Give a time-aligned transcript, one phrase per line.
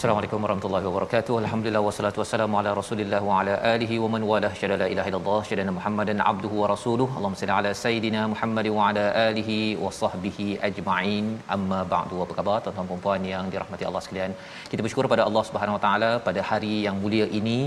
[0.00, 1.34] Assalamualaikum warahmatullahi wabarakatuh.
[1.40, 4.50] Alhamdulillah wassalatu wassalamu ala Rasulillah wa ala alihi wa man walah.
[4.60, 7.08] Syada la ilaha illallah, syada Muhammadan abduhu wa rasuluh.
[7.16, 11.26] Allahumma salli ala sayidina Muhammad wa ala alihi wa sahbihi ajma'in.
[11.56, 12.22] Amma ba'du.
[12.24, 14.34] Apa khabar tuan-tuan dan puan yang dirahmati Allah sekalian?
[14.70, 17.58] Kita bersyukur pada Allah Subhanahu wa taala pada hari yang mulia ini.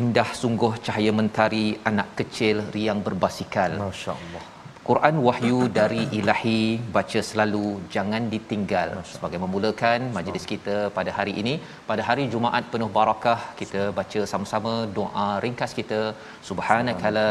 [0.00, 3.70] Indah sungguh cahaya mentari anak kecil riang berbasikal.
[3.86, 4.44] Masya-Allah.
[4.86, 6.60] Quran wahyu dari ilahi
[6.94, 8.88] baca selalu jangan ditinggal.
[9.10, 11.54] Sebagai memulakan majlis kita pada hari ini.
[11.90, 16.00] Pada hari Jumaat penuh barakah kita baca sama-sama doa ringkas kita.
[16.48, 17.28] Subhanakala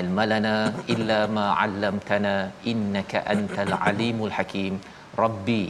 [0.00, 0.56] ilmalana
[0.94, 2.34] illa ma 'allamtana
[2.72, 4.74] innaka antal alimul hakim.
[5.22, 5.62] Rabbi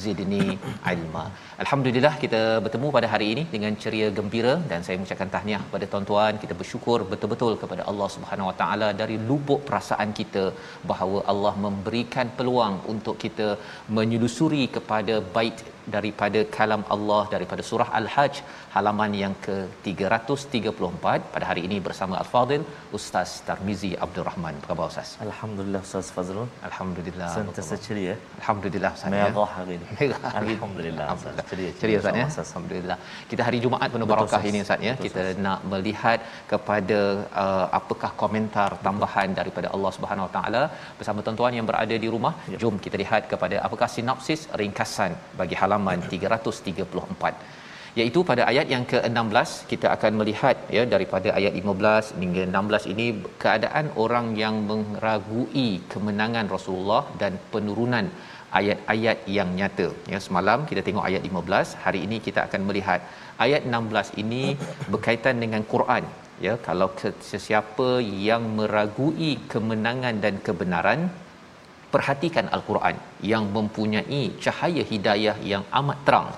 [0.00, 0.46] zidni
[0.94, 1.24] ilma
[1.64, 6.34] alhamdulillah kita bertemu pada hari ini dengan ceria gembira dan saya mengucapkan tahniah kepada tuan-tuan
[6.42, 10.44] kita bersyukur betul-betul kepada Allah Subhanahu Wa Taala dari lubuk perasaan kita
[10.92, 13.48] bahawa Allah memberikan peluang untuk kita
[13.98, 15.58] menyelusuri kepada bait
[15.94, 18.36] daripada kalam Allah daripada surah Al-Hajj
[18.76, 21.04] halaman yang ke-334
[21.34, 22.64] pada hari ini bersama Al-Fadil
[22.98, 24.54] Ustaz Tarmizi Abdul Rahman.
[24.60, 25.10] Apa khabar Ustaz?
[25.26, 26.48] Alhamdulillah Ustaz Fazrul.
[26.70, 27.30] Alhamdulillah.
[27.36, 28.14] Sentiasa ceria.
[28.40, 29.12] Alhamdulillah Ustaz.
[29.12, 29.28] ya.
[29.28, 29.86] Merah hari ini.
[30.40, 31.06] Alhamdulillah.
[31.16, 31.42] Ustaz.
[31.50, 31.70] Ceria.
[31.80, 32.26] Ceria Ustaz ya.
[32.44, 32.98] Alhamdulillah.
[33.30, 34.94] Kita hari Jumaat penuh Betul, barakah ini Ustaz ya.
[34.94, 36.18] Betul, Kita nak melihat
[36.52, 37.00] kepada
[37.44, 40.62] uh, apakah komentar tambahan daripada Allah Subhanahu Wa Taala
[41.00, 42.34] bersama tuan-tuan yang berada di rumah.
[42.54, 42.58] Ya.
[42.64, 47.64] Jom kita lihat kepada apakah sinopsis ringkasan bagi halaman 334
[48.00, 53.06] iaitu pada ayat yang ke-16 kita akan melihat ya daripada ayat 15 hingga 16 ini
[53.42, 58.08] keadaan orang yang meragui kemenangan Rasulullah dan penurunan
[58.58, 59.88] ayat-ayat yang nyata.
[60.12, 63.00] Ya semalam kita tengok ayat 15 hari ini kita akan melihat
[63.46, 64.44] ayat 16 ini
[64.92, 66.04] berkaitan dengan Quran.
[66.46, 66.88] Ya kalau
[67.30, 67.88] sesiapa
[68.28, 71.00] yang meragui kemenangan dan kebenaran
[71.94, 72.96] perhatikan al-Quran
[73.32, 76.28] yang mempunyai cahaya hidayah yang amat terang.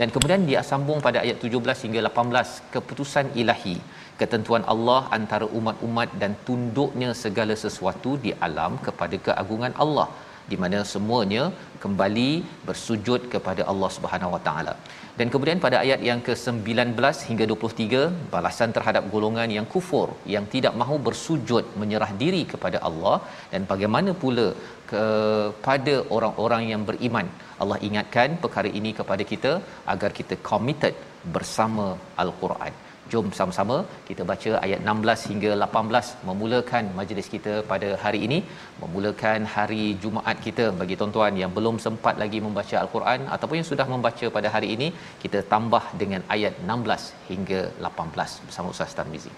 [0.00, 3.76] Dan kemudian dia sambung pada ayat 17 hingga 18 keputusan ilahi.
[4.20, 10.08] Ketentuan Allah antara umat-umat dan tunduknya segala sesuatu di alam kepada keagungan Allah
[10.50, 11.44] di mana semuanya
[11.84, 12.30] kembali
[12.68, 14.74] bersujud kepada Allah Subhanahu Wa Taala.
[15.18, 18.00] Dan kemudian pada ayat yang ke-19 hingga 23
[18.34, 23.16] balasan terhadap golongan yang kufur yang tidak mahu bersujud menyerah diri kepada Allah
[23.52, 24.46] dan bagaimana pula
[24.92, 27.28] kepada orang-orang yang beriman.
[27.62, 29.52] Allah ingatkan perkara ini kepada kita
[29.94, 30.96] agar kita committed
[31.36, 31.86] bersama
[32.24, 32.74] al-Quran.
[33.12, 33.76] Jom sama-sama
[34.08, 38.38] kita baca ayat 16 hingga 18 memulakan majlis kita pada hari ini,
[38.82, 43.86] memulakan hari Jumaat kita bagi tuan-tuan yang belum sempat lagi membaca al-Quran ataupun yang sudah
[43.94, 44.88] membaca pada hari ini,
[45.24, 49.32] kita tambah dengan ayat 16 hingga 18 bersama Ustaz Tarmizi.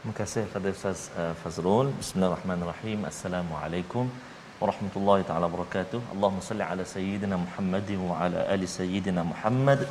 [0.00, 1.88] Terima kasih kepada Ustaz uh, Fazrul.
[2.00, 3.00] Bismillahirrahmanirrahim.
[3.12, 4.06] Assalamualaikum
[4.60, 6.00] warahmatullahi taala wabarakatuh.
[6.14, 9.82] Allahumma salli ala sayyidina Muhammad wa ala ali sayyidina Muhammad.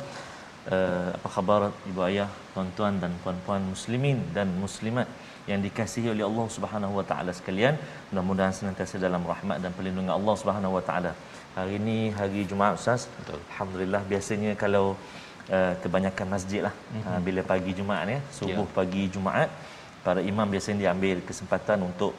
[0.76, 5.08] Uh, apa khabar ibu ayah, tuan-tuan dan puan-puan muslimin dan muslimat
[5.50, 7.74] yang dikasihi oleh Allah Subhanahu wa taala sekalian.
[8.10, 11.12] Mudah-mudahan senantiasa dalam rahmat dan perlindungan Allah Subhanahu wa taala.
[11.58, 13.10] Hari ini hari Jumaat Ustaz.
[13.18, 13.40] Betul.
[13.50, 14.84] Alhamdulillah biasanya kalau
[15.56, 17.10] uh, kebanyakan masjid lah mm-hmm.
[17.10, 18.74] uh, bila pagi Jumaat ya, subuh Ya.
[18.78, 19.50] pagi Jumaat
[20.06, 22.12] para imam biasanya diambil kesempatan untuk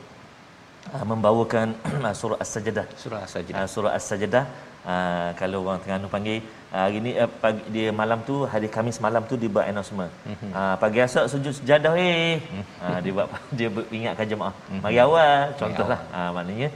[0.96, 1.68] uh, membawakan
[2.20, 2.86] surah As-Sajdah.
[3.04, 3.52] Surah saja.
[3.56, 4.46] Uh, surah As-Sajdah
[4.86, 6.40] uh, kalau orang Terengganu panggil
[6.74, 10.12] uh, hari ni uh, pagi dia malam tu hari Khamis malam tu dia buat announcement.
[10.34, 10.50] Mhm.
[10.54, 12.40] Uh, pagi esok sujud sejadah eh.
[12.86, 13.68] Uh, dia buat dia
[14.00, 14.54] ingatkan jemaah.
[14.84, 16.00] Mari awal contohlah.
[16.18, 16.70] Uh, maknanya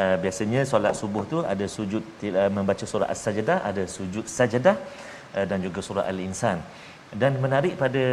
[0.00, 2.02] uh, biasanya solat subuh tu ada sujud
[2.42, 4.76] uh, membaca surah As-Sajdah, ada sujud sajadah
[5.36, 6.60] uh, dan juga surah Al-Insan.
[7.08, 8.04] Dan menarik pada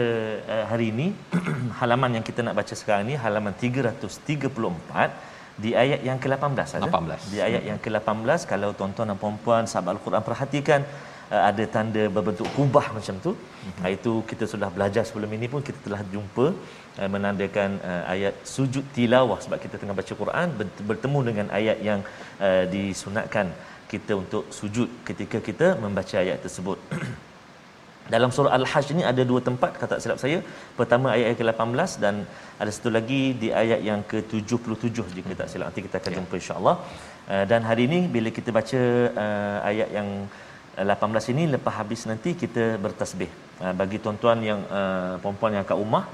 [0.53, 1.07] uh, hari ini
[1.80, 7.34] halaman yang kita nak baca sekarang ni halaman 334 di ayat yang ke-18 ada 18.
[7.34, 10.81] di ayat yang ke-18 kalau tuan-tuan dan puan-puan sahabat al-Quran perhatikan
[11.34, 13.96] uh, ada tanda berbentuk kubah macam tu mm-hmm.
[13.98, 16.48] itu kita sudah belajar sebelum ini pun kita telah jumpa
[17.00, 20.48] uh, menandakan uh, ayat sujud tilawah sebab kita tengah baca Quran
[20.92, 22.02] bertemu dengan ayat yang
[22.75, 23.48] disunatkan
[23.92, 26.78] kita untuk sujud ketika kita membaca ayat tersebut
[28.13, 30.38] Dalam surah Al-Hajj ni ada dua tempat kata silap saya.
[30.80, 32.16] Pertama ayat yang ke-18 dan
[32.62, 35.66] ada satu lagi di ayat yang ke-77 jika tak silap.
[35.69, 36.75] Nanti kita akan jumpa insya-Allah.
[37.31, 38.81] Uh, dan hari ini bila kita baca
[39.24, 40.10] uh, ayat yang
[40.78, 43.31] 18 ini lepas habis nanti kita bertasbih.
[43.63, 46.06] Uh, bagi tuan-tuan yang uh, puan-puan yang kat rumah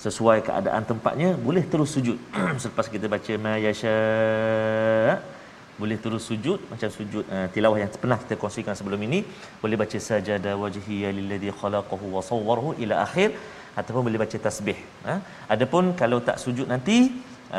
[0.00, 2.18] sesuai keadaan tempatnya boleh terus sujud
[2.62, 3.54] selepas kita baca ma
[5.80, 9.20] boleh terus sujud macam sujud uh, tilawah yang pernah kita kongsikan sebelum ini.
[9.62, 13.30] Boleh baca sajada wajhiya lilladhi khalaqahu wa sawwarahu ila akhir
[13.80, 15.14] ataupun boleh baca tasbih ha?
[15.54, 16.96] adapun kalau tak sujud nanti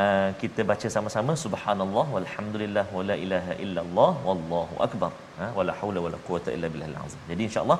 [0.01, 5.47] uh, kita baca sama-sama subhanallah walhamdulillah wala ilaha illallah wallahu akbar ha?
[5.57, 7.21] wala haula wala quwata illa billahil azim.
[7.31, 7.79] Jadi insyaallah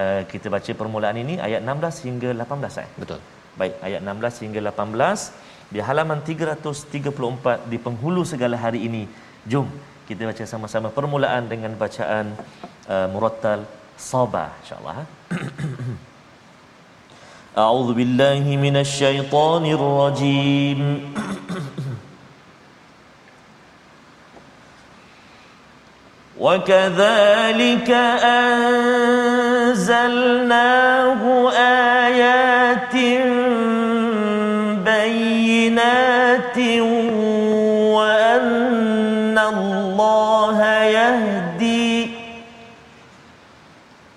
[0.00, 2.88] uh, kita baca permulaan ini ayat 16 hingga 18 eh?
[3.02, 3.20] Betul.
[3.60, 9.04] Baik ayat 16 hingga 18 di halaman 334 di penghulu segala hari ini
[9.47, 9.67] Jom
[10.09, 12.33] kita baca sama-sama permulaan dengan bacaan
[12.89, 13.61] uh, murattal
[13.93, 15.05] sabah insyaallah.
[17.53, 20.81] A'udzu billahi minasy syaithanir rajim.
[26.39, 27.89] وكذلك
[29.75, 31.21] أنزلناه
[31.51, 32.02] آيات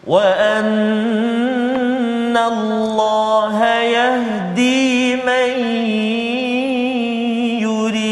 [0.07, 0.67] وأن
[2.37, 5.49] الله يهدي من
[7.59, 8.07] يريد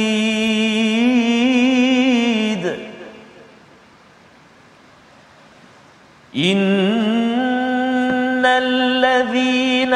[6.36, 9.94] إن الذين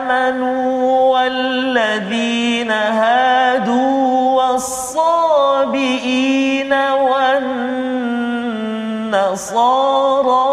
[0.00, 6.22] آمنوا والذين هادوا والصابئين
[9.12, 10.51] والنصارى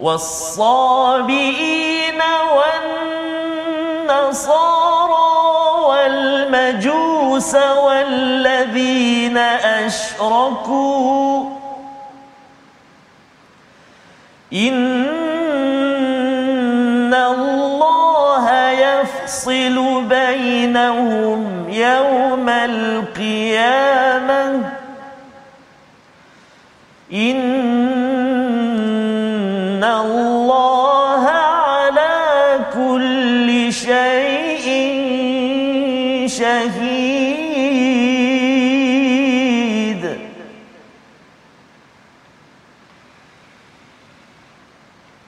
[0.00, 1.40] والصابئين
[4.06, 5.18] والنصارى
[5.86, 9.36] والمجوس والذين
[9.86, 11.44] أشركوا.
[14.52, 15.14] إن
[17.14, 23.58] الله يفصل بينهم يوم القيامة.
[27.12, 27.87] إن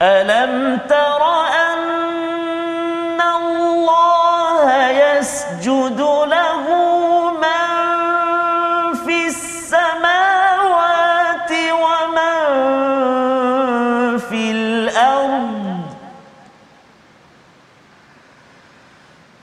[0.01, 6.65] ألم تر أن الله يسجد له
[7.31, 9.91] من في السماوات
[11.71, 12.37] ومن
[14.17, 15.81] في الأرض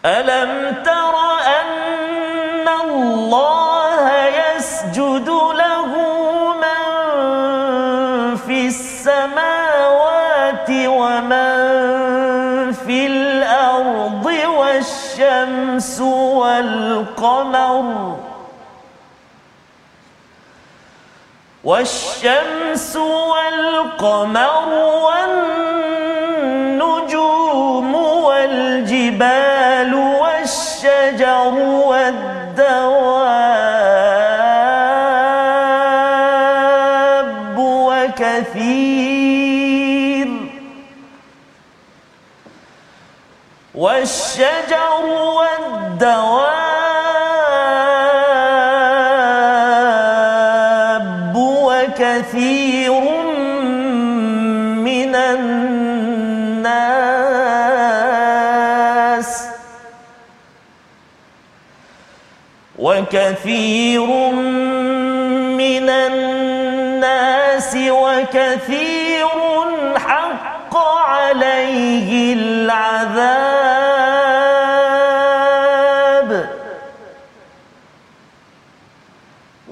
[0.05, 1.15] ألم تر
[1.61, 3.68] أن الله
[15.79, 18.17] والشمس والقمر
[21.65, 24.69] والشمس والقمر
[26.67, 27.95] والنجوم
[28.25, 29.95] والجبال
[63.49, 64.07] وكثير
[65.57, 69.28] من الناس وكثير
[69.97, 73.38] حق عليه العذاب.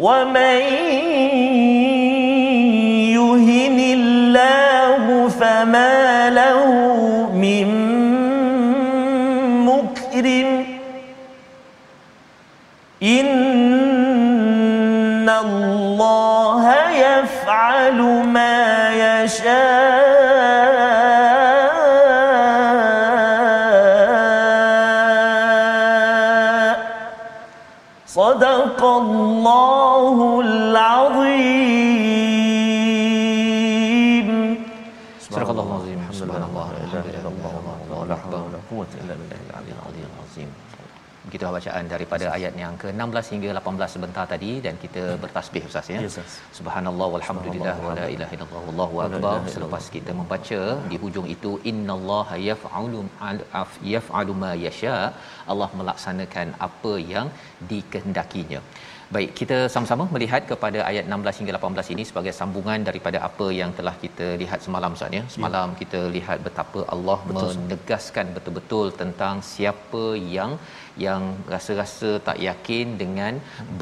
[0.01, 0.61] ومن
[3.17, 6.16] يهن الله فما
[17.47, 20.06] يفعل ما يشاء.
[41.37, 45.99] Begitu bacaan daripada ayat yang ke-16 hingga 18 sebentar tadi dan kita bertasbih Ustaz ya.
[46.05, 46.37] Ya, Ustaz.
[46.59, 49.35] Subhanallah walhamdulillah wala ilaha illallah wallahu akbar.
[49.57, 50.61] Selepas kita membaca
[50.93, 53.47] di hujung itu innallaha yaf'alu al-
[53.95, 54.97] yaf'alu ma yasha.
[55.53, 57.29] Allah melaksanakan apa yang
[57.73, 58.63] dikehendakinya.
[59.15, 63.71] Baik, kita sama-sama melihat kepada ayat 16 hingga 18 ini sebagai sambungan daripada apa yang
[63.79, 65.23] telah kita lihat semalam Ustaz ya.
[65.35, 65.79] Semalam ya.
[65.83, 70.05] kita lihat betapa Allah betul, menegaskan betul-betul tentang siapa
[70.39, 70.53] yang
[71.05, 71.23] yang
[71.53, 73.33] rasa-rasa tak yakin dengan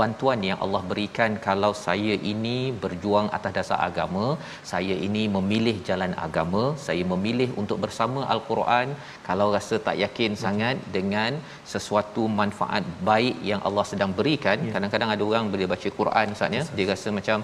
[0.01, 4.27] bantuan yang Allah berikan kalau saya ini berjuang atas dasar agama,
[4.73, 8.89] saya ini memilih jalan agama, saya memilih untuk bersama al-Quran,
[9.29, 10.43] kalau rasa tak yakin hmm.
[10.45, 11.33] sangat dengan
[11.75, 14.73] sesuatu manfaat baik yang Allah sedang berikan, ya.
[14.77, 17.39] kadang-kadang ada orang bila baca Quran Ustaz ya, dia rasa macam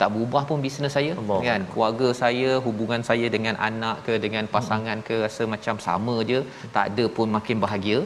[0.00, 1.38] tak berubah pun bisnes saya Allah.
[1.48, 6.40] kan keluarga saya hubungan saya dengan anak ke dengan pasangan ke rasa macam sama je
[6.76, 8.00] tak ada pun makin bahagia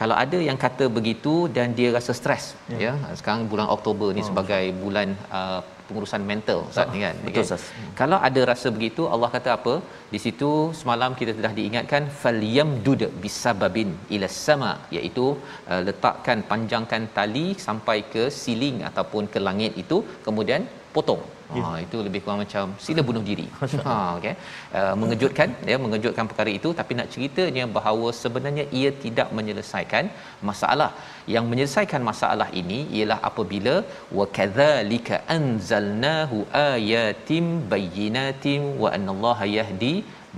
[0.00, 2.92] kalau ada yang kata begitu dan dia rasa stres ya, ya.
[3.18, 4.26] sekarang bulan Oktober ni oh.
[4.28, 5.08] sebagai bulan
[5.38, 7.62] uh, pengurusan mental Ustaz ni kan betul kan?
[8.00, 9.74] kalau ada rasa begitu Allah kata apa
[10.14, 15.26] di situ semalam kita telah diingatkan falyamdud bisababin ila sama iaitu
[15.70, 19.98] uh, letakkan panjangkan tali sampai ke siling ataupun ke langit itu
[20.28, 20.64] kemudian
[20.96, 21.22] potong
[21.64, 23.46] Ha itu lebih kurang macam sila bunuh diri.
[23.86, 24.34] Ha okey.
[24.78, 30.06] Uh, mengejutkan ya mengejutkan perkara itu tapi nak ceritanya bahawa sebenarnya ia tidak menyelesaikan
[30.50, 30.90] masalah.
[31.34, 33.76] Yang menyelesaikan masalah ini ialah apabila
[34.18, 36.40] wa kadzalika anzalnahu
[36.72, 39.94] ayatim bayyinatin wa annallaha yahdi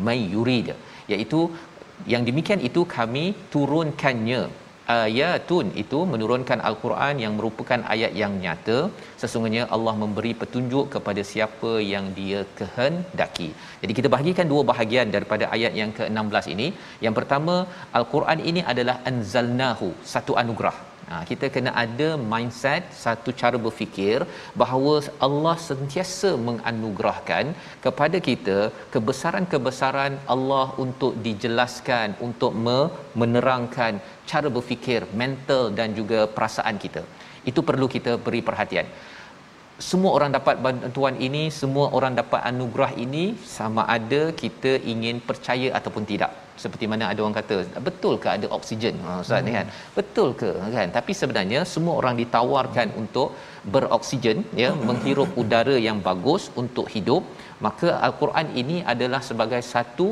[0.08, 0.68] may yurid.
[1.12, 1.40] iaitu
[2.12, 4.42] yang demikian itu kami turunkannya
[4.94, 8.78] ayatun itu menurunkan al-Quran yang merupakan ayat yang nyata
[9.22, 13.48] sesungguhnya Allah memberi petunjuk kepada siapa yang dia kehendaki.
[13.82, 16.68] Jadi kita bahagikan dua bahagian daripada ayat yang ke-16 ini.
[17.06, 17.56] Yang pertama
[18.00, 20.76] al-Quran ini adalah anzalnahu satu anugerah.
[21.10, 24.18] Ha, kita kena ada mindset satu cara berfikir
[24.60, 24.94] bahawa
[25.26, 27.44] Allah sentiasa menganugerahkan
[27.84, 28.58] kepada kita
[28.94, 32.54] kebesaran-kebesaran Allah untuk dijelaskan untuk
[33.20, 37.04] menerangkan cara berfikir mental dan juga perasaan kita.
[37.50, 38.88] Itu perlu kita beri perhatian
[39.84, 43.24] semua orang dapat bantuan ini semua orang dapat anugerah ini
[43.56, 46.32] sama ada kita ingin percaya ataupun tidak.
[46.62, 47.56] Seperti mana ada orang kata
[47.88, 48.96] betul ke ada oksigen?
[49.06, 49.56] Ha ustaz hmm.
[49.56, 49.66] kan.
[49.98, 50.50] Betul ke?
[50.76, 50.88] kan.
[50.96, 53.00] Tapi sebenarnya semua orang ditawarkan hmm.
[53.02, 53.28] untuk
[53.74, 57.22] beroksigen ya menghirup udara yang bagus untuk hidup
[57.66, 60.08] maka al-Quran ini adalah sebagai satu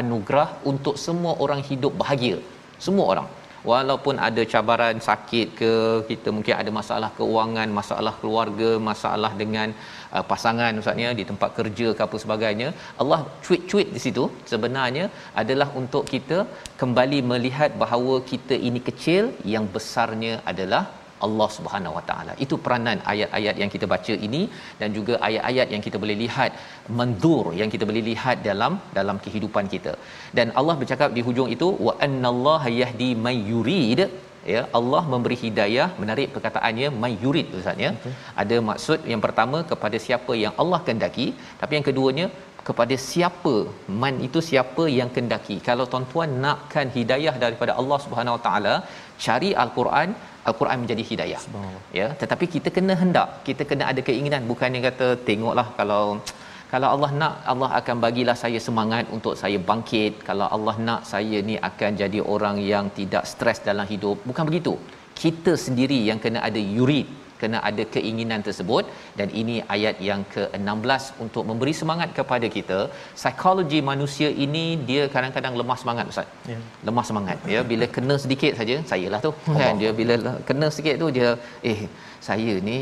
[0.00, 2.38] anugerah untuk semua orang hidup bahagia.
[2.86, 3.28] Semua orang
[3.70, 5.72] walaupun ada cabaran sakit ke
[6.10, 9.68] kita mungkin ada masalah keuangan masalah keluarga masalah dengan
[10.16, 12.68] uh, pasangan ustaznya di tempat kerja ke apa sebagainya
[13.04, 15.06] Allah cuit-cuit di situ sebenarnya
[15.42, 16.38] adalah untuk kita
[16.82, 20.84] kembali melihat bahawa kita ini kecil yang besarnya adalah
[21.26, 22.32] Allah Subhanahu Wa Taala.
[22.44, 24.42] Itu peranan ayat-ayat yang kita baca ini
[24.80, 26.52] dan juga ayat-ayat yang kita boleh lihat
[27.00, 29.94] mandur yang kita boleh lihat dalam dalam kehidupan kita.
[30.38, 34.02] Dan Allah bercakap di hujung itu wa annallaha yahdi may yurid
[34.54, 38.12] ya Allah memberi hidayah menarik perkataannya may yurid ustaz ya okay.
[38.42, 41.26] ada maksud yang pertama kepada siapa yang Allah kehendaki
[41.62, 42.26] tapi yang keduanya
[42.68, 43.54] kepada siapa
[44.02, 48.74] man itu siapa yang kendaki kalau tuan-tuan nakkan hidayah daripada Allah Subhanahu Wa Taala
[49.26, 50.10] cari al-Quran
[50.48, 51.42] al-Quran menjadi hidayah.
[51.98, 54.42] Ya tetapi kita kena hendak kita kena ada keinginan.
[54.50, 56.02] Bukan yang kata tengoklah kalau
[56.72, 60.12] kalau Allah nak Allah akan bagilah saya semangat untuk saya bangkit.
[60.28, 64.18] Kalau Allah nak saya ni akan jadi orang yang tidak stres dalam hidup.
[64.30, 64.74] Bukan begitu.
[65.22, 67.06] Kita sendiri yang kena ada yurid
[67.40, 68.84] kena ada keinginan tersebut.
[69.18, 72.78] Dan ini ayat yang ke-16 untuk memberi semangat kepada kita.
[73.20, 76.28] Psikologi manusia ini dia kadang-kadang lemah semangat ustaz.
[76.52, 76.58] Ya.
[76.88, 77.38] lemah semangat.
[77.54, 79.32] Ya bila kena sedikit saja sayalah tu.
[79.60, 79.74] Kan?
[79.82, 80.16] Dia bila
[80.48, 81.30] kena sikit tu dia
[81.72, 81.80] eh
[82.28, 82.78] saya ni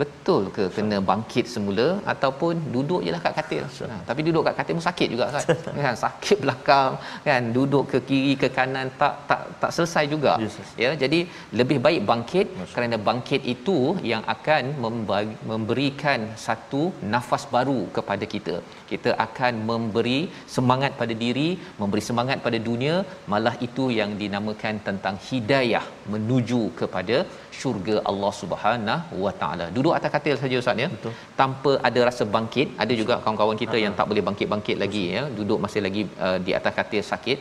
[0.00, 3.64] betul ke kena bangkit semula ataupun duduk je lah kat katil?
[3.92, 5.44] Ha, tapi duduk kat katil pun sakit juga kan?
[5.84, 6.92] Kan sakit belakang
[7.26, 7.42] kan?
[7.56, 10.32] Duduk ke kiri ke kanan tak tak tak selesai juga.
[10.44, 10.70] Yes, yes.
[10.84, 11.20] ya jadi
[11.60, 13.78] lebih baik bangkit kerana bangkit itu
[14.12, 16.82] yang akan membagi, memberikan satu
[17.14, 18.56] nafas baru kepada kita.
[18.92, 20.20] Kita akan memberi
[20.56, 21.48] semangat pada diri
[21.82, 22.96] memberi semangat pada dunia.
[23.32, 25.84] Malah itu yang dinamakan tentang hidayah
[26.14, 27.18] menuju kepada
[27.60, 29.66] syurga Allah Subhanahu wa taala.
[29.76, 30.88] Duduk atas katil saja ustaz ya?
[30.94, 31.12] Betul.
[31.40, 32.68] tanpa ada rasa bangkit.
[32.84, 35.22] Ada juga kawan-kawan kita yang tak boleh bangkit-bangkit lagi ya?
[35.38, 37.38] Duduk masih lagi uh, di atas katil sakit.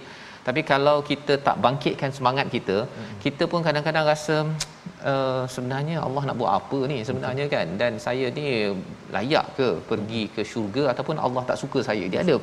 [0.47, 2.77] Tapi kalau kita tak bangkitkan semangat kita
[3.23, 4.35] kita pun kadang-kadang rasa
[5.11, 7.67] uh, sebenarnya Allah nak buat apa ni sebenarnya kan?
[7.81, 8.47] Dan saya ni
[9.15, 12.07] layak ke pergi ke syurga ataupun Allah tak suka saya?
[12.13, 12.37] Dia ada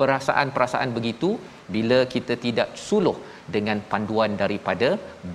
[0.00, 1.30] perasaan-perasaan begitu
[1.74, 3.16] bila kita tidak suluh
[3.56, 4.88] dengan panduan daripada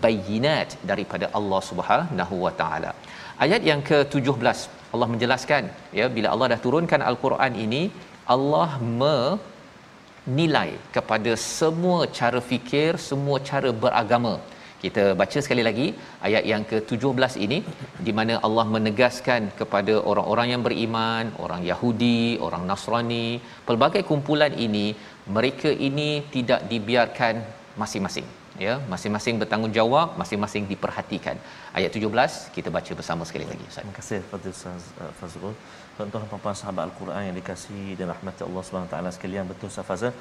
[0.03, 2.91] bayinat daripada Allah Subhanahu wa taala.
[3.45, 4.59] Ayat yang ke-17
[4.95, 5.63] Allah menjelaskan
[5.99, 7.81] ya bila Allah dah turunkan al-Quran ini
[8.35, 8.69] Allah
[9.01, 14.35] menilai kepada semua cara fikir, semua cara beragama.
[14.81, 15.85] Kita baca sekali lagi
[16.27, 17.59] ayat yang ke-17 ini
[18.07, 23.27] di mana Allah menegaskan kepada orang-orang yang beriman, orang Yahudi, orang Nasrani,
[23.67, 24.87] pelbagai kumpulan ini
[25.37, 27.35] mereka ini tidak dibiarkan
[27.81, 28.27] masing-masing
[28.65, 31.37] ya masing-masing bertanggungjawab masing-masing diperhatikan
[31.77, 35.53] ayat 17 kita baca bersama sekali lagi Ustaz Terima kasih kepada Ustaz uh, Fazrul.
[35.95, 39.85] Tuan-tuan dan puan-puan sahabat Al-Quran yang dikasihi dan rahmati Allah Subhanahu Taala sekalian betul Ustaz
[39.89, 40.13] Fazal.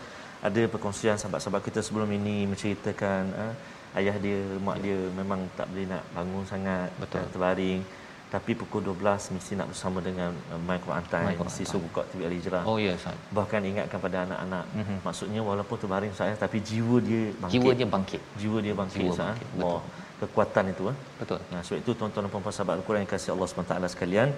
[0.49, 3.53] Ada perkongsian sahabat-sahabat kita sebelum ini menceritakan uh,
[3.99, 7.21] ayah dia, mak dia memang tak boleh nak bangun sangat Betul.
[7.25, 7.81] uh, terbaring.
[8.27, 11.83] Tapi pukul 12 mesti nak bersama dengan uh, My Quran Time, My Quran mesti suruh
[11.87, 12.63] buka TV Al-Hijrah.
[12.67, 14.65] oh ya Ustaz Bahkan ingatkan pada anak-anak.
[14.81, 14.97] Mhm.
[15.07, 17.55] Maksudnya walaupun terbaring saya tapi jiwa dia bangkit.
[17.55, 18.99] jiwa dia bangkit jiwa dia bangkit.
[18.99, 19.63] Jiwa Ustaz, bangkit, eh.
[19.63, 19.81] Allah
[20.21, 20.97] kekuatan itu eh.
[21.21, 24.29] betul Nah, sebab itu tuan-tuan dan puan-puan sahabat Al-Quran yang kasih Allah SWT sekalian,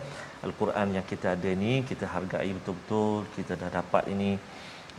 [0.46, 4.30] Al-Quran yang kita ada ni kita hargai betul-betul, kita dah dapat ini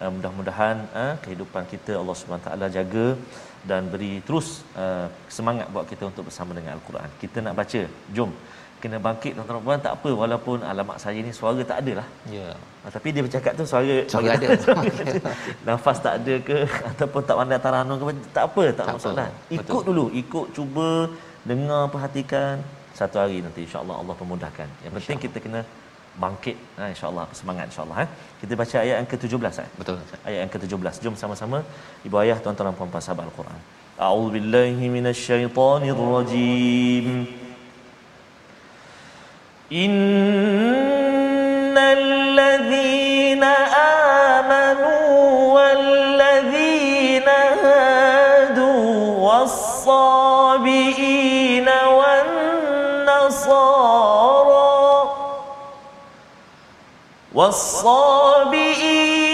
[0.01, 3.07] uh, mudah-mudahan uh, kehidupan kita Allah SWT jaga
[3.69, 7.09] dan beri terus uh, semangat buat kita untuk bersama dengan Al-Quran.
[7.23, 7.81] Kita nak baca,
[8.15, 8.31] jom
[8.83, 12.07] kena bangkit tuan-tuan puan tak apa walaupun alamak saya ni suara tak ada lah.
[12.37, 12.47] ya
[12.79, 14.47] Ah, tapi dia bercakap tu suara Suara ada.
[15.67, 16.57] nafas tak ada ke
[16.91, 18.03] ataupun tak pandai taranum ke
[18.37, 19.53] tak apa tak, Tak masalah apa.
[19.57, 19.81] ikut Betul.
[19.89, 20.89] dulu ikut cuba
[21.49, 22.53] dengar perhatikan
[22.99, 25.59] satu hari nanti insyaallah Allah pemudahkan yang penting kita kena
[26.23, 28.09] bangkit ha, insyaallah semangat insyaallah eh.
[28.41, 29.69] kita baca ayat yang ke-17 eh.
[29.79, 29.95] betul
[30.27, 31.57] ayat yang ke-17 jom sama-sama
[32.07, 33.59] ibu ayah tuan-tuan dan puan-puan sahabat al-Quran
[34.07, 37.05] a'udzubillahi minasyaitonirrajim
[39.71, 40.89] إن
[41.77, 43.43] الذين
[44.33, 47.29] آمنوا والذين
[47.63, 50.59] هادوا والصابئين
[53.09, 53.69] والنصارى
[57.33, 59.28] والصابئين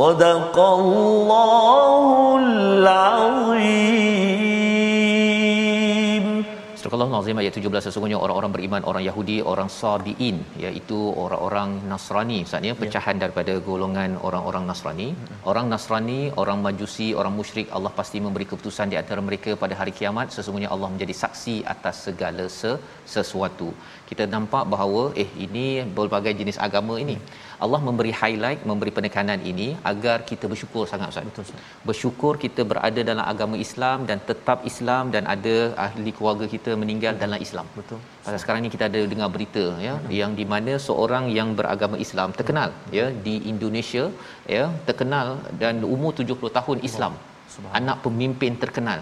[0.00, 4.16] صدق الله العظيم
[6.86, 12.72] Surah Al-Azim ayat 17 sesungguhnya orang-orang beriman orang Yahudi orang Sabiin iaitu orang-orang Nasrani maksudnya
[12.82, 15.08] pecahan daripada golongan orang-orang Nasrani
[15.50, 19.92] orang Nasrani orang Majusi orang musyrik Allah pasti memberi keputusan di antara mereka pada hari
[19.98, 22.78] kiamat sesungguhnya Allah menjadi saksi atas segala se-
[23.14, 23.68] sesuatu
[24.10, 25.66] kita nampak bahawa eh ini
[25.98, 27.18] berbagai jenis agama ini
[27.65, 31.63] Allah memberi highlight memberi penekanan ini agar kita bersyukur sangat Ustaz Betul, Ustaz.
[31.89, 37.15] bersyukur kita berada dalam agama Islam dan tetap Islam dan ada ahli keluarga kita meninggal
[37.23, 37.67] dalam Islam.
[37.79, 37.99] Betul.
[38.25, 42.29] Pasal sekarang ni kita ada dengar berita ya yang di mana seorang yang beragama Islam
[42.39, 44.05] terkenal ya di Indonesia
[44.55, 45.27] ya terkenal
[45.63, 47.13] dan umur 70 tahun Islam.
[47.15, 47.30] Subhanallah.
[47.79, 48.99] Anak pemimpin terkenal.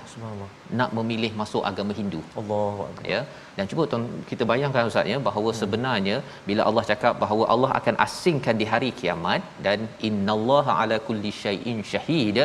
[0.79, 2.21] Nak memilih masuk agama Hindu.
[2.41, 2.87] Akbar.
[3.13, 3.19] ya.
[3.57, 6.17] Dan cuba tuan kita bayangkan ustaz ya bahawa sebenarnya
[6.49, 11.79] bila Allah cakap bahawa Allah akan asingkan di hari kiamat dan innallaha ala kulli syai'in
[11.93, 12.37] syahid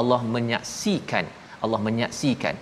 [0.00, 1.26] Allah menyaksikan
[1.64, 2.56] Allah menyaksikan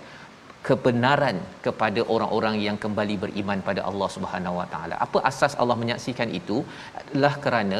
[0.67, 4.95] kebenaran kepada orang-orang yang kembali beriman pada Allah Subhanahu Wa Taala.
[5.05, 6.57] Apa asas Allah menyaksikan itu?
[7.01, 7.79] Adalah kerana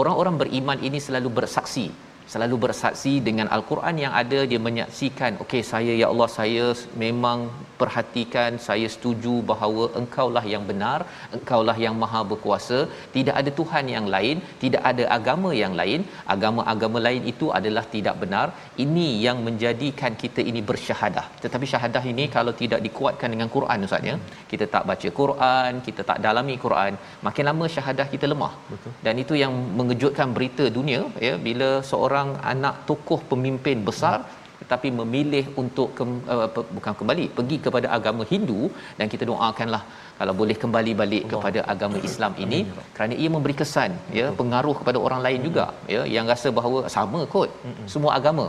[0.00, 1.86] orang-orang beriman ini selalu bersaksi
[2.32, 6.66] selalu bersaksi dengan al-Quran yang ada dia menyaksikan okey saya ya Allah saya
[7.04, 7.38] memang
[7.80, 10.98] perhatikan saya setuju bahawa engkaulah yang benar
[11.36, 12.78] engkaulah yang maha berkuasa.
[13.16, 16.00] Tidak ada tuhan yang lain tidak ada agama yang lain.
[16.34, 18.46] Agama-agama lain itu adalah tidak benar.
[18.84, 21.26] Ini yang menjadikan kita ini bersyahadah.
[21.44, 24.16] Tetapi syahadah ini kalau tidak dikuatkan dengan Quran ustaz ya
[24.52, 26.92] kita tak baca Quran kita tak dalami Quran
[27.26, 28.52] makin lama syahadah kita lemah.
[28.72, 28.92] Betul.
[29.06, 32.17] dan itu yang mengejutkan berita dunia ya bila seorang
[32.52, 34.18] anak tokoh pemimpin besar
[34.60, 36.04] tetapi memilih untuk ke,
[36.34, 38.60] uh, bukan kembali pergi kepada agama Hindu.
[38.98, 39.82] Dan kita doakanlah
[40.20, 41.32] kalau boleh kembali balik Allah.
[41.34, 45.40] kepada agama Islam ini Amin, ya kerana ia memberi kesan ya pengaruh kepada orang lain
[45.48, 47.50] juga ya yang rasa bahawa sama kot
[47.94, 48.46] semua agama.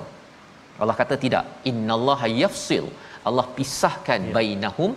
[0.82, 1.46] Allah kata tidak.
[1.72, 2.88] Innallaha yafsil.
[3.30, 4.34] Allah pisahkan Ya.
[4.38, 4.92] bainahum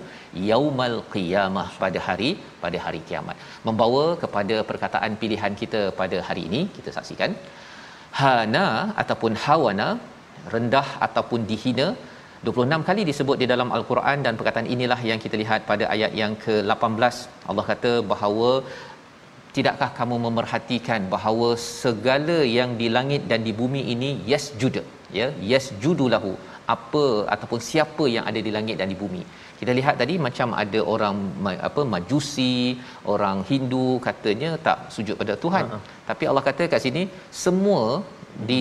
[0.50, 2.30] yaumal qiyamah pada hari
[2.64, 3.36] pada hari kiamat.
[3.68, 7.32] Membawa kepada perkataan pilihan kita pada hari ini kita saksikan
[8.20, 8.66] hana
[9.02, 9.88] ataupun hawana
[10.54, 11.88] rendah ataupun dihina.
[12.46, 16.32] 26 kali disebut di dalam al-Quran dan perkataan inilah yang kita lihat pada ayat yang
[16.44, 17.14] ke-18
[17.50, 18.48] Allah kata bahawa
[19.56, 21.48] tidakkah kamu memerhatikan bahawa
[21.82, 24.76] segala yang di langit dan di bumi ini yasjud
[25.18, 26.32] ya yasjudu lahu
[26.74, 29.22] apa ataupun siapa yang ada di langit dan di bumi
[29.62, 31.16] kita lihat tadi macam ada orang
[31.68, 32.54] apa majusi
[33.14, 35.80] orang Hindu katanya tak sujud pada Tuhan Ha-ha.
[36.10, 37.04] tapi Allah kata kat sini
[37.44, 37.82] semua
[38.50, 38.58] di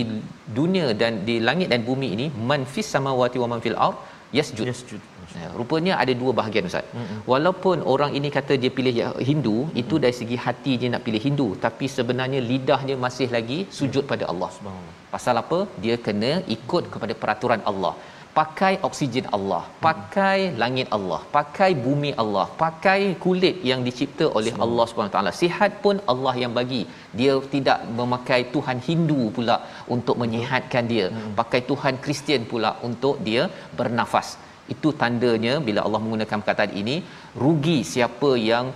[0.58, 3.98] dunia dan di langit dan bumi ini man fis samawati wa man fil ard
[4.38, 5.02] yasjud Yasjud.
[5.40, 6.86] Ya, rupanya ada dua bahagian ustaz.
[6.96, 7.18] Mm-hmm.
[7.32, 9.80] Walaupun orang ini kata dia pilih ya- Hindu, mm-hmm.
[9.82, 14.26] itu dari segi hati dia nak pilih Hindu, tapi sebenarnya lidahnya masih lagi sujud pada
[14.32, 14.50] Allah.
[15.14, 15.58] Pasal apa?
[15.84, 17.94] Dia kena ikut kepada peraturan Allah.
[18.38, 24.84] Pakai oksigen Allah, pakai langit Allah, pakai bumi Allah, pakai kulit yang dicipta oleh Allah
[24.88, 25.32] Subhanahu taala.
[25.40, 26.82] Sihat pun Allah yang bagi.
[27.20, 29.56] Dia tidak memakai Tuhan Hindu pula
[29.96, 31.08] untuk menyihatkan dia.
[31.40, 33.44] Pakai Tuhan Kristian pula untuk dia
[33.80, 34.30] bernafas.
[34.74, 36.96] Itu tandanya bila Allah menggunakan perkataan ini,
[37.44, 38.66] rugi siapa yang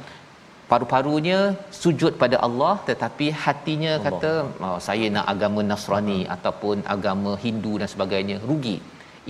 [0.71, 1.39] paru-parunya
[1.83, 4.05] sujud pada Allah tetapi hatinya Allah.
[4.07, 4.33] kata
[4.67, 8.77] oh, saya nak agama Nasrani ataupun agama Hindu dan sebagainya rugi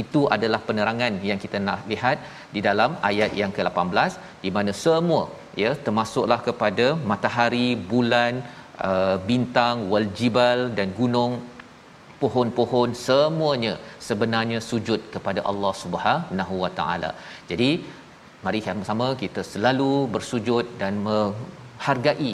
[0.02, 2.16] itu adalah penerangan yang kita nak lihat
[2.54, 4.12] di dalam ayat yang ke-18
[4.44, 5.22] di mana semua
[5.62, 8.32] ya termasuklah kepada matahari bulan
[8.88, 11.34] uh, bintang wal jibal dan gunung
[12.22, 13.74] pohon-pohon semuanya
[14.08, 17.10] sebenarnya sujud kepada Allah Subhanahu Wa Taala.
[17.50, 17.70] Jadi
[18.44, 22.32] mari sama-sama kita selalu bersujud dan menghargai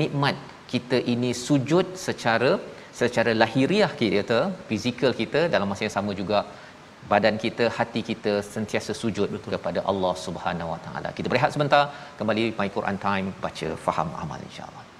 [0.00, 0.36] nikmat
[0.72, 2.52] kita ini sujud secara
[3.00, 6.38] secara lahiriah kita fizikal kita dalam masa yang sama juga
[7.10, 9.52] badan kita hati kita sentiasa sujud Betul.
[9.54, 11.08] kepada Allah Subhanahu Wa Taala.
[11.18, 11.82] Kita berehat sebentar
[12.20, 14.91] kembali My Quran Time baca faham amal insya-Allah.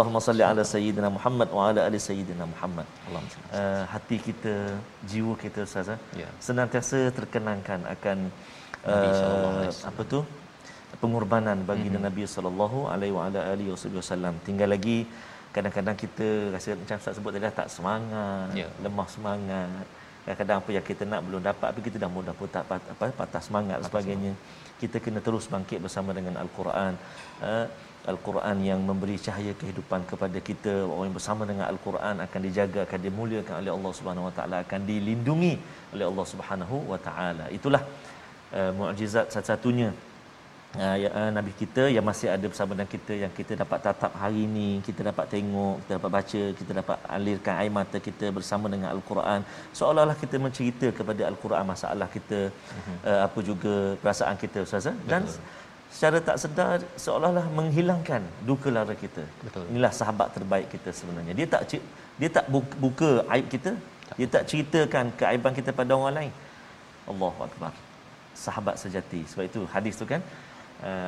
[0.00, 2.86] Allahumma salli ala sayyidina Muhammad wa ala ali sayyidina Muhammad.
[3.06, 3.40] Allahumma.
[3.58, 4.54] Uh, hati kita,
[5.10, 6.28] jiwa kita Ustaz eh, Ya.
[6.46, 8.18] senantiasa terkenangkan akan
[8.88, 10.20] uh, apa tu?
[11.02, 12.06] pengorbanan bagi mm-hmm.
[12.06, 13.68] Nabi sallallahu alaihi wa ala alihi
[14.00, 14.34] wasallam.
[14.46, 14.96] Tinggal lagi
[15.54, 18.68] kadang-kadang kita rasa macam Ustaz sebut tadi tak semangat, Ya.
[18.84, 19.84] lemah semangat.
[20.24, 23.12] Kadang-kadang apa yang kita nak belum dapat tapi kita dah mudah pun tak pat- apa
[23.20, 24.32] patah semangat dan sebagainya.
[24.80, 26.92] Kita kena terus bangkit bersama dengan al-Quran.
[27.44, 27.66] Uh,
[28.08, 30.88] Al-Quran yang memberi cahaya kehidupan kepada kita.
[30.88, 34.80] Orang yang bersama dengan Al-Quran akan dijaga akan dimuliakan oleh Allah Subhanahu Wa Taala akan
[34.88, 35.54] dilindungi
[35.92, 37.46] oleh Allah Subhanahu Wa Taala.
[37.52, 37.82] Itulah
[38.56, 39.92] uh, mukjizat satu-satunya
[40.80, 44.12] uh, ya, uh, Nabi kita yang masih ada bersama dengan kita yang kita dapat tatap
[44.22, 48.66] hari ini kita dapat tengok kita dapat baca kita dapat alirkan air mata kita bersama
[48.72, 49.40] dengan Al-Quran.
[49.76, 52.40] Seolah-olah kita mencerita kepada Al-Quran masalah kita
[53.04, 54.96] uh, apa juga perasaan kita Ustaz eh?
[55.04, 55.28] dan
[55.94, 59.24] secara tak sedar seolah-olah menghilangkan duka lara kita.
[59.46, 59.64] Betul.
[59.70, 61.32] Inilah sahabat terbaik kita sebenarnya.
[61.38, 61.62] Dia tak
[62.20, 63.72] dia tak bu- buka aib kita.
[64.18, 66.32] Dia tak ceritakan keaiban kita pada orang lain.
[67.10, 67.72] Allahu akbar.
[68.44, 69.20] Sahabat sejati.
[69.30, 70.22] Sebab itu hadis tu kan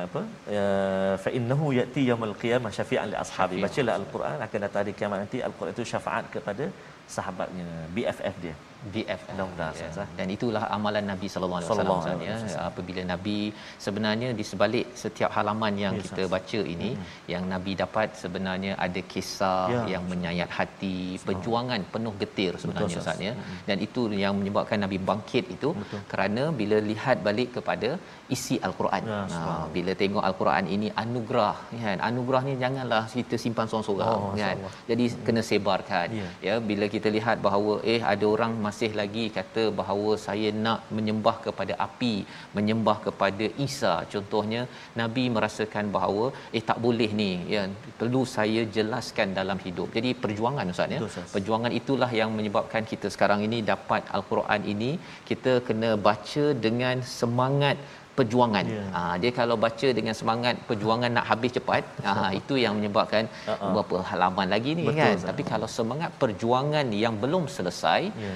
[0.07, 0.21] apa
[0.57, 5.19] uh, fa innahu yati yaumil qiyamah syafi'an li ashabi bacalah al-Quran akan datang hari kiamat
[5.23, 6.67] nanti al-Quran itu syafaat kepada
[7.15, 8.55] sahabatnya BFF dia
[8.93, 9.87] BF Mudah-mudahan, ya.
[9.89, 10.07] Ustaz, eh?
[10.17, 12.37] dan itulah amalan Nabi sallallahu alaihi wasallam ya.
[12.69, 13.37] apabila Nabi
[13.85, 16.89] sebenarnya di sebalik setiap halaman yang Ya, kita baca ini
[17.33, 23.19] yang Nabi dapat sebenarnya ada kisah Ya, yang menyayat hati perjuangan penuh getir sebenarnya Ustaz.
[23.27, 23.33] Ya
[23.69, 26.01] dan itu yang menyebabkan Nabi bangkit itu Betul.
[26.11, 27.91] kerana bila lihat balik kepada
[28.35, 29.62] isi al-Quran Ya, subhanallah.
[29.75, 31.97] Bila tengok al-Quran ini anugerah kan?
[32.09, 34.57] Anugerah ni janganlah kita simpan seorang-seorang Oh, kan?
[34.89, 36.07] jadi kena sebarkan.
[36.19, 36.29] Ya.
[36.47, 41.35] ya bila kita lihat bahawa eh ada orang masih lagi kata bahawa saya nak menyembah
[41.45, 42.13] kepada api
[42.57, 43.93] menyembah kepada Isa.
[44.13, 44.61] Contohnya
[45.01, 46.25] nabi merasakan bahawa
[46.57, 47.63] eh tak boleh ni ya.
[48.01, 49.89] Perlu saya jelaskan dalam hidup.
[49.97, 51.01] Jadi perjuangan ustaz ya.
[51.35, 54.91] Perjuangan itulah yang menyebabkan kita sekarang ini dapat al-Quran ini
[55.29, 57.77] kita kena baca dengan semangat
[58.17, 58.65] perjuangan.
[58.75, 58.83] Ya.
[58.95, 63.71] Ha, dia kalau baca dengan semangat perjuangan nak habis cepat, ha, itu yang menyebabkan Ha-ha.
[63.75, 65.13] berapa halaman lagi ni Betul, kan.
[65.17, 65.29] Ustaz.
[65.29, 68.33] Tapi kalau semangat perjuangan yang belum selesai, Ya.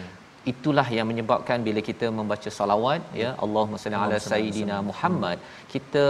[0.52, 4.76] itulah yang menyebabkan bila kita membaca salawat ya Allahumma salli ala Allahumma salli ala sayyidina
[4.90, 5.38] Muhammad
[5.74, 6.04] kita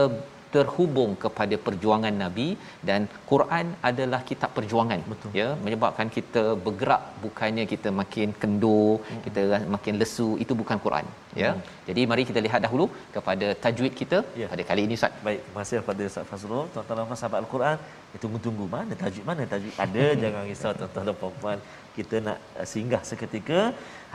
[0.56, 2.48] terhubung kepada perjuangan nabi
[2.90, 5.32] dan Quran adalah kitab perjuangan Betul.
[5.40, 9.22] ya menyebabkan kita bergerak bukannya kita makin kendur Hmm.
[9.26, 9.42] kita
[9.76, 11.06] makin lesu itu bukan Quran
[11.42, 11.52] ya
[11.90, 14.48] jadi mari kita lihat dahulu kepada tajwid kita Ya.
[14.54, 16.66] pada kali ini Ustaz Baik, terima kasih kepada Ustaz Fazrul.
[16.74, 17.78] Tuan-tuan sahabat Al-Quran,
[18.12, 19.74] kita tunggu-tunggu mana tajwid mana tajwid.
[19.86, 21.60] Ada jangan risau tuan-tuan dan puan
[21.98, 23.60] Kita nak uh, singgah seketika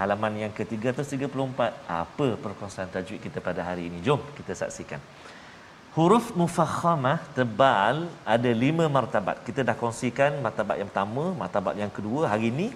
[0.00, 1.60] halaman yang ke-334.
[2.02, 3.98] Apa perkongsian tajwid kita pada hari ini?
[4.06, 5.00] Jom kita saksikan.
[5.92, 7.96] Huruf mufakhamah tebal
[8.34, 9.44] ada lima martabat.
[9.46, 12.32] Kita dah kongsikan martabat yang pertama, martabat yang kedua.
[12.32, 12.66] Hari ini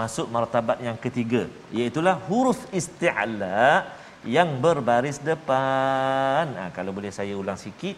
[0.00, 1.42] masuk martabat yang ketiga.
[1.70, 3.86] Iaitulah huruf isti'la
[4.26, 6.50] yang berbaris depan.
[6.58, 7.94] Ha, kalau boleh saya ulang sikit.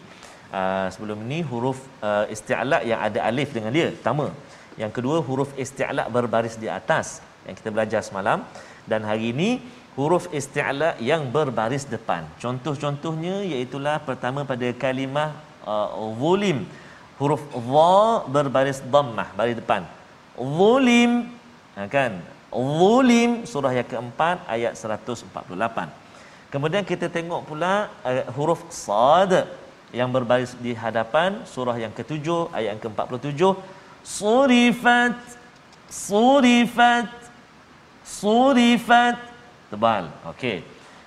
[0.53, 3.89] Uh, sebelum ini huruf uh, isti'la yang ada alif dengan dia.
[3.97, 4.29] Pertama.
[4.77, 8.45] Yang kedua huruf isti'la berbaris di atas yang kita belajar semalam
[8.85, 9.49] dan hari ini
[9.97, 12.29] huruf isti'la yang berbaris depan.
[12.37, 15.33] Contoh-contohnya iaitulah pertama pada kalimah
[15.65, 16.69] uh, zulim
[17.17, 19.81] huruf dha berbaris dhammah baris depan.
[20.37, 21.33] Zulim
[21.73, 22.21] ha, kan?
[22.53, 25.25] Zulim surah yang keempat ayat 148.
[26.53, 29.49] Kemudian kita tengok pula uh, huruf sad
[29.89, 33.41] yang berbaris di hadapan surah yang ketujuh ayat yang ke-47
[34.03, 35.15] surifat
[35.89, 37.07] surifat
[38.03, 39.36] surifat
[39.71, 40.09] tebal.
[40.33, 40.63] Okey.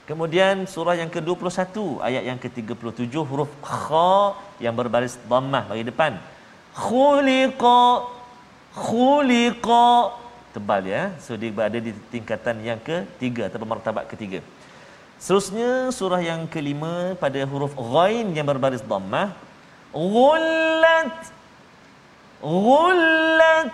[0.08, 6.18] Kemudian surah yang ke-21 ayat yang ke-37 huruf kha yang berbaris dhammah bagi depan.
[6.74, 7.82] Khuliqa
[8.74, 9.86] khuliqa.
[10.50, 11.14] Tebal ya.
[11.22, 14.42] So dia berada di tingkatan yang ketiga atau martabat ketiga.
[15.22, 19.30] Seterusnya surah yang kelima pada huruf ghain yang berbaris dhammah.
[19.94, 21.40] Ghullat
[22.40, 23.72] ghullat.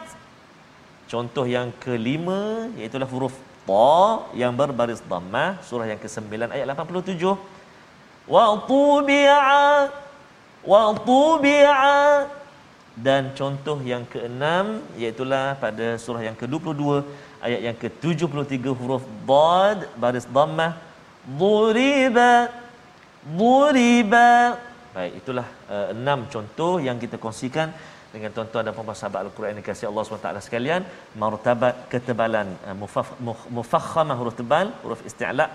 [1.06, 3.34] Contoh yang kelima iaitu huruf
[3.68, 7.18] ta yang berbaris dhammah surah yang ke-9 ayat 87
[8.34, 9.90] wa tubi'a
[10.64, 12.00] wa tubi'a
[12.96, 15.22] dan contoh yang keenam iaitu
[15.60, 17.04] pada surah yang ke-22
[17.44, 20.72] ayat yang ke-73 huruf dad baris dhammah.
[21.26, 22.48] Duriba
[23.26, 24.54] duriba
[24.94, 27.74] baik itulah uh, enam contoh yang kita kongsikan
[28.16, 30.82] dengan tuan-tuan dan puan sahabat Al-Quran yang dikasihi Allah SWT sekalian
[31.22, 32.48] martabat ketebalan
[32.82, 33.16] muf-
[33.58, 35.46] mufakhamah huruf tebal huruf isti'la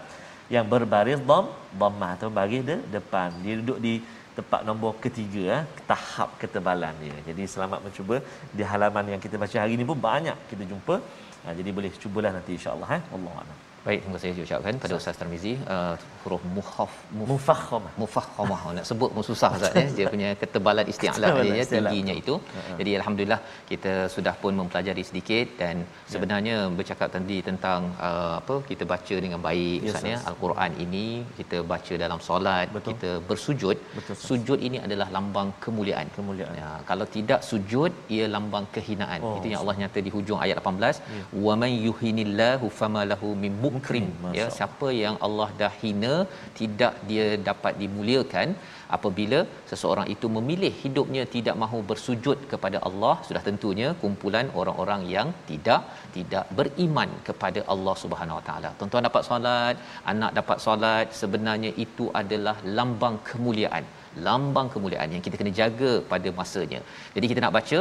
[0.56, 1.46] yang berbaris dham
[1.82, 3.94] dhammah atau baris de, depan dia duduk di
[4.38, 8.18] tempat nombor ketiga eh, tahap ketebalan dia jadi selamat mencuba
[8.58, 10.98] di halaman yang kita baca hari ini pun banyak kita jumpa
[11.44, 13.02] Ha, jadi boleh cubalah nanti insya-Allah eh.
[13.12, 13.71] Wallahu a'lam.
[13.86, 17.92] Baik terima kasih ucapkan pada Ustaz Tarmizi uh, huruf muhaf muf, Mufakhamah.
[18.02, 18.60] mufakhamah.
[18.78, 19.86] Nak sebut pun susah Ustaz ya.
[19.98, 22.36] Dia punya ketebalan isti'la Ketebalan dia ya, tingginya itu.
[22.80, 23.40] Jadi alhamdulillah
[23.72, 25.76] kita sudah pun mempelajari sedikit dan
[26.14, 30.18] sebenarnya bercakap tadi tentang uh, apa kita baca dengan baik Ya, Ustaz ya.
[30.30, 31.06] al-Quran ini
[31.40, 32.90] kita baca dalam solat Betul.
[32.92, 33.78] kita bersujud.
[33.98, 36.08] Betul, sujud ini adalah lambang kemuliaan.
[36.20, 36.56] Kemuliaan.
[36.62, 39.20] ya, kalau tidak sujud ia lambang kehinaan.
[39.26, 41.02] Oh, itu yang Allah nyata di hujung ayat 18
[41.46, 44.06] wa man yuhinillahu fama lahu min mukrim
[44.40, 46.14] ya siapa yang Allah dah hina
[46.60, 48.50] tidak dia dapat dimuliakan
[48.98, 55.28] apabila seseorang itu memilih hidupnya tidak mahu bersujud kepada Allah sudah tentunya kumpulan orang-orang yang
[55.50, 55.82] tidak
[56.18, 58.70] tidak beriman kepada Allah Subhanahu Wa Taala.
[58.80, 59.76] Tuan-tuan dapat solat,
[60.14, 63.86] anak dapat solat, sebenarnya itu adalah lambang kemuliaan.
[64.28, 66.80] Lambang kemuliaan yang kita kena jaga pada masanya.
[67.16, 67.80] Jadi kita nak baca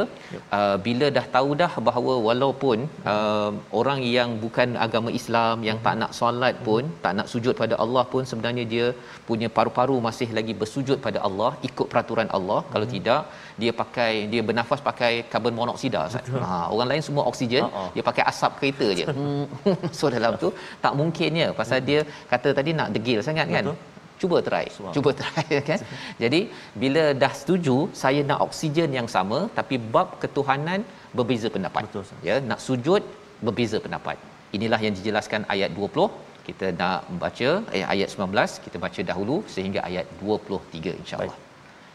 [0.57, 2.77] uh, bila dah tahu dah bahawa walaupun
[3.13, 7.77] uh, orang yang bukan agama Islam yang tak nak solat pun tak nak sujud pada
[7.83, 8.87] Allah pun sebenarnya dia
[9.29, 12.59] punya paru-paru masih lagi bersujud pada Allah ikut peraturan Allah.
[12.73, 13.23] Kalau tidak
[13.61, 16.01] dia pakai dia bernafas pakai karbon monoksida
[16.43, 17.83] ha orang lain semua oksigen Ha-ha.
[17.95, 19.07] dia pakai asap kereta je.
[19.21, 19.45] Hmm,
[19.97, 20.49] so dalam tu
[20.83, 21.47] tak mungkinnya.
[21.59, 21.99] Pasal dia
[22.31, 23.65] kata tadi nak degil sangat kan?
[23.67, 23.90] Betul.
[24.21, 24.65] Cuba try.
[24.95, 25.79] Cuba try kan?
[26.23, 26.41] Jadi
[26.83, 30.81] bila dah setuju saya nak oksigen yang sama tapi bab ketuhanan
[31.17, 31.85] berbeza pendapat.
[31.87, 33.03] Betul, ya nak sujud
[33.45, 34.17] berbeza pendapat.
[34.57, 36.09] Inilah yang dijelaskan ayat 20
[36.47, 41.37] kita nak baca eh, ayat 19 kita baca dahulu sehingga ayat 23 insyaallah.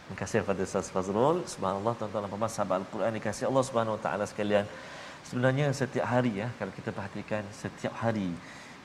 [0.07, 1.39] Terima kasih kepada Ustaz Fazrul.
[1.53, 4.67] Subhanallah tuan-tuan dan puan sahabat Al-Quran dikasihi Allah Subhanahu Wa Taala sekalian.
[5.29, 8.31] Sebenarnya setiap hari ya kalau kita perhatikan setiap hari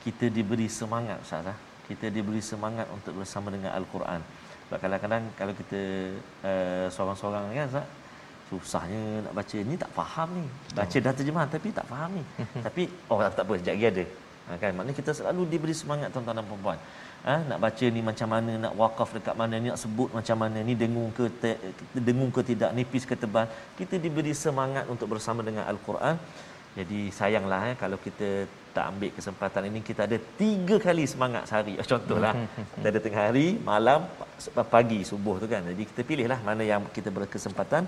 [0.06, 1.58] kita diberi semangat Ustaz ah.
[1.92, 4.24] Kita diberi semangat untuk bersama dengan Al-Quran.
[4.66, 5.80] Sebab kadang-kadang kalau kita
[6.48, 7.88] uh, seorang-seorang kan Ustaz
[8.52, 10.46] susahnya nak baca ni tak faham ni.
[10.76, 12.24] Baca dah terjemahan tapi tak faham ni.
[12.66, 14.06] tapi oh tak apa sekejap lagi ada.
[14.48, 16.80] Ha, kan maknanya kita selalu diberi semangat tuan-tuan dan puan-puan.
[17.28, 20.60] Ha, nak baca ni macam mana, nak wakaf dekat mana, ni nak sebut macam mana,
[20.68, 21.52] ni dengung ke te,
[22.08, 23.46] dengung ke tidak, nipis ke tebal.
[23.80, 26.18] Kita diberi semangat untuk bersama dengan Al-Quran.
[26.80, 28.30] Jadi sayanglah eh, kalau kita
[28.76, 31.74] tak ambil kesempatan ini kita ada tiga kali semangat sehari.
[31.92, 32.34] Contohlah
[32.76, 34.00] kita ada tengah hari, malam,
[34.70, 35.62] pagi, subuh tu kan.
[35.72, 37.84] Jadi kita pilihlah mana yang kita berkesempatan.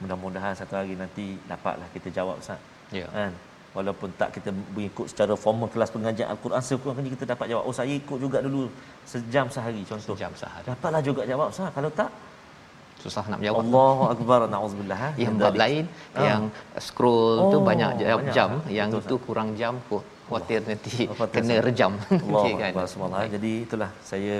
[0.00, 2.58] Mudah-mudahan satu hari nanti dapatlah kita jawab Ustaz.
[2.90, 3.06] Ya.
[3.10, 3.32] Kan?
[3.72, 7.64] Walaupun tak kita mengikut secara formal kelas pengajian Al-Quran sekurang-kurangnya kita dapat jawab.
[7.64, 8.68] Oh saya ikut juga dulu
[9.06, 10.12] sejam sehari contoh.
[10.12, 10.64] Sejam sehari.
[10.68, 11.70] Dapatlah juga jawab Ustaz.
[11.72, 12.10] Kalau tak
[13.00, 14.98] susah nak menjawab Allahu akbar nauzubillah.
[15.00, 15.08] ha.
[15.18, 16.22] yang bab lain Ah.
[16.22, 16.42] yang
[16.78, 18.34] scroll tu Oh, banyak jam, banyak.
[18.36, 21.92] jam yang Betul, tu kurang jam kok khawatir nanti khawatir kena rejam
[22.26, 23.30] Allah Okey Akbar subhanallah.
[23.36, 24.34] Jadi itulah saya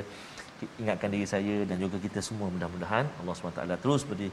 [0.82, 4.28] ingatkan diri saya dan juga kita semua mudah-mudahan Allah SWT terus beri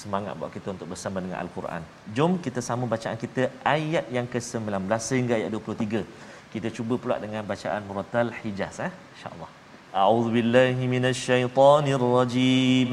[0.00, 1.82] semangat buat kita untuk bersama dengan Al-Quran.
[2.16, 3.42] Jom kita sama bacaan kita
[3.76, 4.70] ayat yang ke-19
[5.08, 6.04] sehingga ayat 23.
[6.52, 9.50] Kita cuba pula dengan bacaan Muratal Hijaz eh insya-Allah.
[10.02, 12.90] A'udzubillahi minasyaitonirrajim.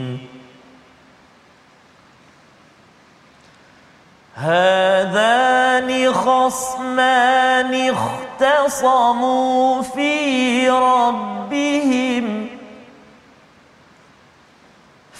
[4.37, 12.47] هذان خصمان اختصموا في ربهم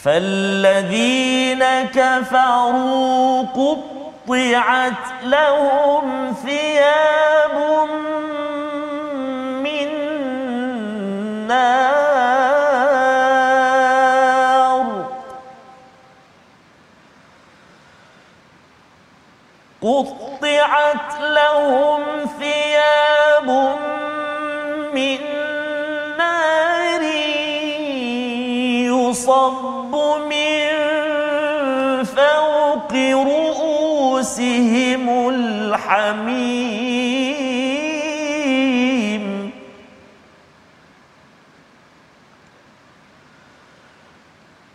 [0.03, 7.46] فالذين كفروا قطعت لهم ثياب
[34.27, 36.87] رؤوسهم الحميم.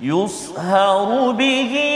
[0.00, 1.91] يصهر به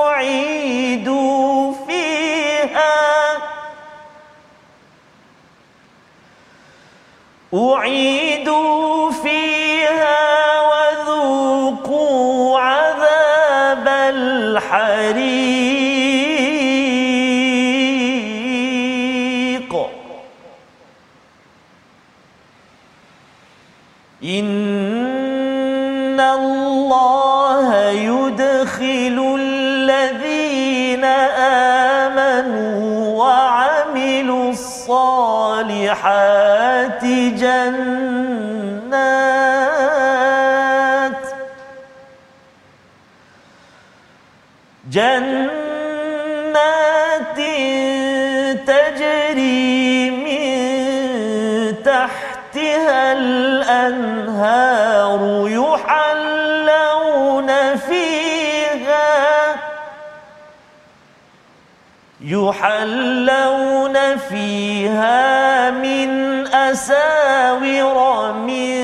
[0.00, 2.96] أعيدوا فيها
[7.54, 9.19] أعيدوا فيها
[35.91, 38.30] الصالحات جنات
[62.31, 63.95] يحلون
[64.29, 66.09] فيها من
[66.47, 68.80] أساور من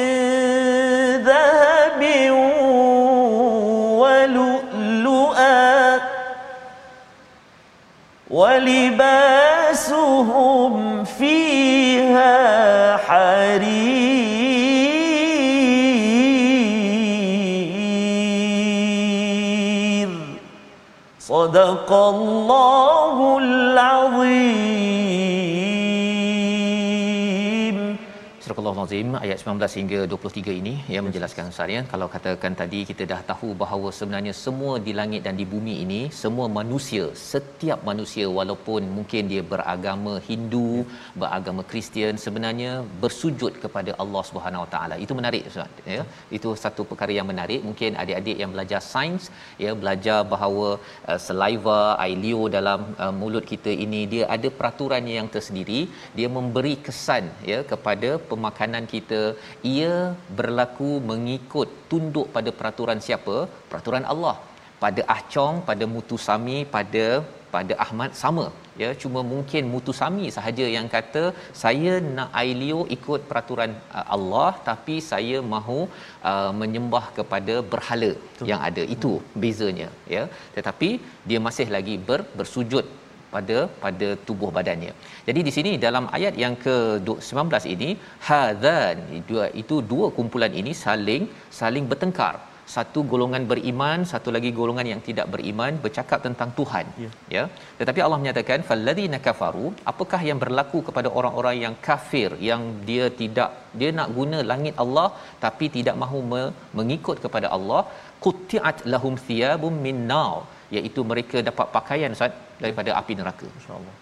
[21.26, 25.05] صدق الله العظيم
[28.87, 33.17] Al-Azim ayat 19 hingga 23 ini yang menjelaskan Ustaz ya kalau katakan tadi kita dah
[33.31, 38.81] tahu bahawa sebenarnya semua di langit dan di bumi ini semua manusia setiap manusia walaupun
[38.97, 40.69] mungkin dia beragama Hindu
[41.23, 42.71] beragama Kristian sebenarnya
[43.03, 44.95] bersujud kepada Allah Subhanahu Wa Taala.
[45.05, 46.05] Itu menarik Ustaz ya.
[46.37, 47.59] Itu satu perkara yang menarik.
[47.67, 49.27] Mungkin adik-adik yang belajar sains
[49.65, 50.69] ya belajar bahawa
[51.09, 55.81] uh, saliva air liur dalam uh, mulut kita ini dia ada peraturannya yang tersendiri.
[56.19, 59.21] Dia memberi kesan ya kepada pemakanan kita
[59.77, 59.93] ia
[60.39, 63.37] berlaku mengikut tunduk pada peraturan siapa?
[63.71, 64.35] Peraturan Allah.
[64.83, 67.05] Pada Ahcong pada Mutusami pada
[67.55, 68.45] pada Ahmad sama.
[68.81, 71.23] Ya cuma mungkin Mutusami sahaja yang kata
[71.61, 75.79] saya nak air liur ikut peraturan uh, Allah tapi saya mahu
[76.31, 78.49] uh, menyembah kepada berhala Betul.
[78.51, 78.85] yang ada.
[78.95, 79.11] Itu
[79.43, 80.23] bezanya ya.
[80.57, 80.89] Tetapi
[81.31, 82.87] dia masih lagi ber, bersujud
[83.35, 84.93] pada pada tubuh badannya.
[85.27, 87.89] Jadi di sini dalam ayat yang ke-19 ini
[88.27, 88.97] hadzan
[89.29, 91.25] dua itu dua kumpulan ini saling
[91.61, 92.35] saling bertengkar.
[92.73, 96.85] Satu golongan beriman, satu lagi golongan yang tidak beriman bercakap tentang Tuhan.
[97.03, 97.09] Ya.
[97.35, 97.43] ya.
[97.79, 103.51] Tetapi Allah menyatakan falladzina kafaru, apakah yang berlaku kepada orang-orang yang kafir yang dia tidak
[103.79, 105.07] dia nak guna langit Allah
[105.45, 107.81] tapi tidak mahu me- mengikut kepada Allah,
[108.25, 110.35] qutti'at lahum thiyabum min nar
[110.77, 113.47] iaitu mereka dapat pakaian Ustaz daripada api neraka.
[113.59, 113.95] Insyaallah.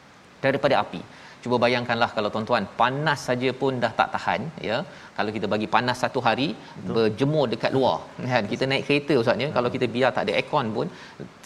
[0.45, 1.01] Daripada api.
[1.43, 4.77] Cuba bayangkanlah kalau tuan-tuan panas saja pun dah tak tahan ya.
[5.17, 6.93] Kalau kita bagi panas satu hari Betul.
[6.95, 7.97] berjemur dekat luar
[8.31, 8.43] kan.
[8.53, 10.87] Kita naik kereta ustaznya kalau kita biar tak ada aircon pun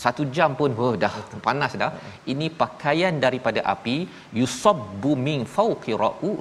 [0.04, 1.12] satu jam pun oh, dah
[1.48, 1.92] panas dah.
[2.34, 3.98] Ini pakaian daripada api
[4.42, 5.94] yusabbu min fawqi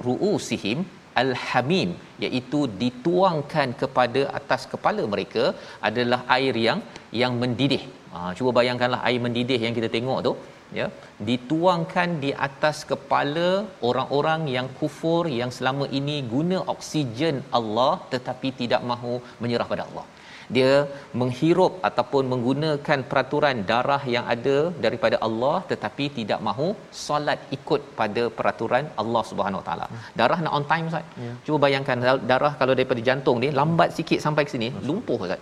[0.07, 0.79] ru'usihim
[1.23, 1.89] al-hamim
[2.25, 5.45] iaitu dituangkan kepada atas kepala mereka
[5.89, 6.81] adalah air yang
[7.21, 7.83] yang mendidih.
[8.13, 10.33] Ha, cuba bayangkanlah air mendidih yang kita tengok tu
[10.77, 10.85] ya
[11.27, 13.49] dituangkan di atas kepala
[13.89, 20.05] orang-orang yang kufur yang selama ini guna oksigen Allah tetapi tidak mahu menyerah pada Allah
[20.55, 20.71] dia
[21.21, 26.67] menghirup ataupun menggunakan peraturan darah yang ada daripada Allah tetapi tidak mahu
[27.05, 29.87] solat ikut pada peraturan Allah Subhanahu taala.
[30.21, 31.05] Darah nak on time Ustaz.
[31.25, 31.33] Ya.
[31.45, 35.41] Cuba bayangkan darah kalau daripada jantung ni lambat sikit sampai ke sini, lumpuh Ustaz.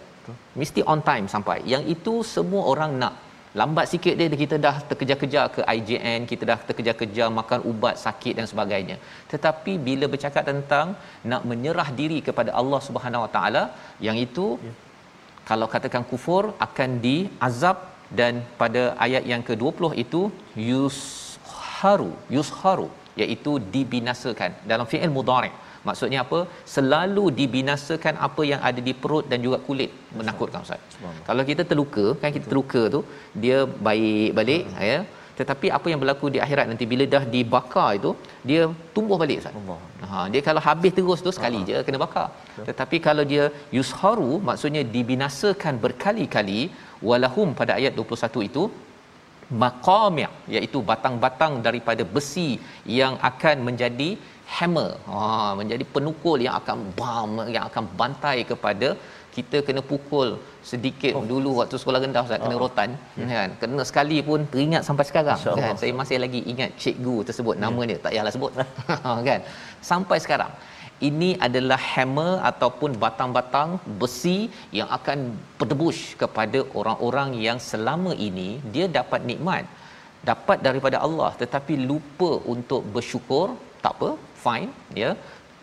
[0.60, 1.58] Mesti on time sampai.
[1.74, 3.16] Yang itu semua orang nak.
[3.60, 8.46] Lambat sikit dia kita dah terkejar-kejar ke IJN kita dah terkejar-kejar makan ubat sakit dan
[8.52, 8.96] sebagainya.
[9.32, 10.88] Tetapi bila bercakap tentang
[11.32, 13.64] nak menyerah diri kepada Allah Subhanahu Wa Taala
[14.08, 14.74] yang itu ya.
[15.50, 17.78] kalau katakan kufur akan diazab
[18.20, 20.22] dan pada ayat yang ke-20 itu
[20.70, 22.88] yusharu yusharu
[23.22, 25.54] iaitu dibinasakan dalam fi'il mudhari'
[25.90, 26.40] maksudnya apa
[26.76, 30.98] selalu dibinasakan apa yang ada di perut dan juga kulit menakutkan ustaz
[31.30, 33.02] kalau kita terluka kan kita terluka tu
[33.46, 34.82] dia baik balik hmm.
[34.90, 35.00] ya
[35.40, 38.12] tetapi apa yang berlaku di akhirat nanti bila dah dibakar itu
[38.50, 38.62] dia
[38.96, 39.56] tumbuh balik Ustaz.
[40.12, 41.68] Ha dia kalau habis terus tu sekali Aha.
[41.70, 42.28] je kena bakar.
[42.58, 42.64] Ya.
[42.70, 43.46] Tetapi kalau dia
[43.78, 46.60] yusharu maksudnya dibinasakan berkali-kali
[47.10, 48.64] walahum pada ayat 21 itu
[49.64, 52.50] maqami' iaitu batang-batang daripada besi
[53.00, 54.10] yang akan menjadi
[54.56, 54.90] hammer.
[55.12, 55.20] Ha
[55.60, 58.90] menjadi penukul yang akan bam yang akan bantai kepada
[59.38, 60.30] kita kena pukul
[60.70, 61.26] sedikit oh.
[61.32, 62.62] dulu waktu sekolah rendah Ustaz kena oh.
[62.64, 62.90] rotan
[63.20, 63.30] yeah.
[63.34, 67.82] kan kena sekali pun teringat sampai sekarang kan saya masih lagi ingat cikgu tersebut nama
[67.82, 67.90] yeah.
[67.90, 68.52] dia tak payahlah sebut
[69.30, 69.42] kan
[69.92, 70.54] sampai sekarang
[71.10, 73.70] ini adalah hammer ataupun batang-batang
[74.02, 74.38] besi
[74.78, 75.20] yang akan
[75.60, 79.66] berdebush kepada orang-orang yang selama ini dia dapat nikmat
[80.30, 83.48] dapat daripada Allah tetapi lupa untuk bersyukur
[83.84, 84.10] tak apa
[84.44, 84.72] fine
[85.04, 85.12] ya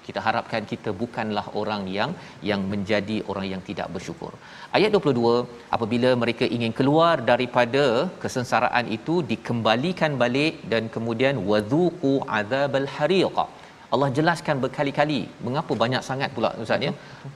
[0.06, 2.10] kita harapkan kita bukanlah orang yang
[2.48, 4.32] yang menjadi orang yang tidak bersyukur.
[4.76, 5.32] Ayat 22
[5.76, 7.84] apabila mereka ingin keluar daripada
[8.22, 13.38] kesengsaraan itu dikembalikan balik dan kemudian wadhuqu adzabal hariq.
[13.95, 16.92] Allah jelaskan berkali-kali mengapa banyak sangat pula ustaz ya.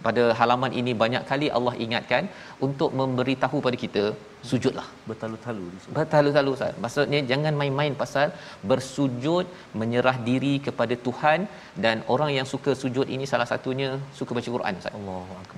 [0.07, 2.25] Pada halaman ini banyak kali Allah ingatkan
[2.69, 4.05] untuk memberitahu pada kita
[4.51, 4.87] sujudlah.
[5.11, 5.65] Bertalu-talu
[5.99, 6.75] bertalu-talu ustaz.
[6.85, 8.29] Maksudnya jangan main-main pasal
[8.71, 9.47] bersujud
[9.81, 11.49] menyerah diri kepada Tuhan
[11.87, 13.89] dan orang yang suka sujud ini salah satunya
[14.21, 14.95] suka baca Quran ustaz.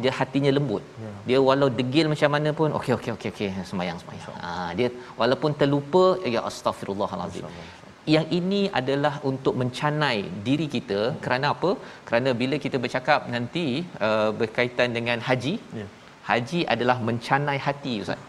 [0.04, 0.84] Dia hatinya lembut.
[1.04, 1.10] Ya.
[1.28, 4.88] dia walau degil macam mana pun okey okey okey okey sembahyang sembahyang ha dia
[5.20, 7.46] walaupun terlupa ya astagfirullahalazim
[8.14, 11.70] yang ini adalah untuk mencanai diri kita kerana apa
[12.08, 13.66] kerana bila kita bercakap nanti
[14.06, 15.86] uh, berkaitan dengan haji Ya.
[16.30, 18.20] haji adalah mencanai hati ustaz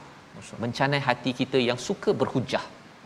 [0.63, 2.65] mencanai hati kita yang suka berhujah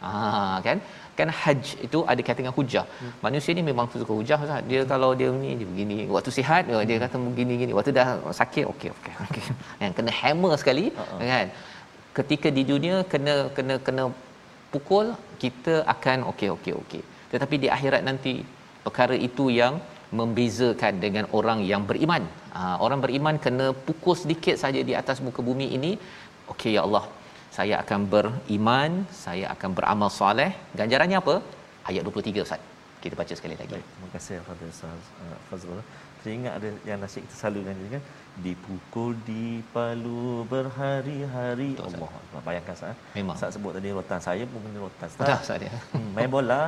[0.09, 0.79] ah kan
[1.19, 2.85] kan haj itu ada kaitan dengan hujah.
[3.01, 3.11] Hmm.
[3.25, 4.61] Manusia ni memang suka hujah Ustaz.
[4.71, 4.89] Dia hmm.
[4.91, 8.07] kalau dia ni dia begini, waktu sihat oh, dia kata begini gini, waktu dah
[8.39, 9.43] sakit okey okey okey.
[9.83, 11.19] Yang kena hammer sekali uh-huh.
[11.31, 11.47] kan.
[12.17, 14.03] Ketika di dunia kena kena kena
[14.73, 15.05] pukul
[15.43, 17.01] kita akan okey okey okey.
[17.31, 18.33] Tetapi di akhirat nanti
[18.85, 19.75] perkara itu yang
[20.19, 22.23] membezakan dengan orang yang beriman.
[22.55, 25.91] Ha, orang beriman kena pukul sedikit saja di atas muka bumi ini.
[26.53, 27.03] Okey ya Allah,
[27.57, 28.91] saya akan beriman,
[29.23, 30.51] saya akan beramal soleh.
[30.79, 31.35] Ganjarannya apa?
[31.89, 32.61] Ayat 23 Ustaz.
[33.03, 33.73] Kita baca sekali lagi.
[33.77, 35.81] Baik, terima kasih kepada Ustaz uh, Fazrul.
[36.21, 38.03] Teringat ada yang nasihat kita selalu kan
[38.37, 41.97] dipukul di palu berhari-hari Betul, Ustaz.
[41.97, 42.41] Allah Akbar.
[42.43, 43.35] bayangkan Ustaz Memang.
[43.35, 45.71] Ustaz sebut tadi rotan saya pun benda rotan Dah Ustaz Ustaz dia.
[45.93, 46.61] hmm, main bola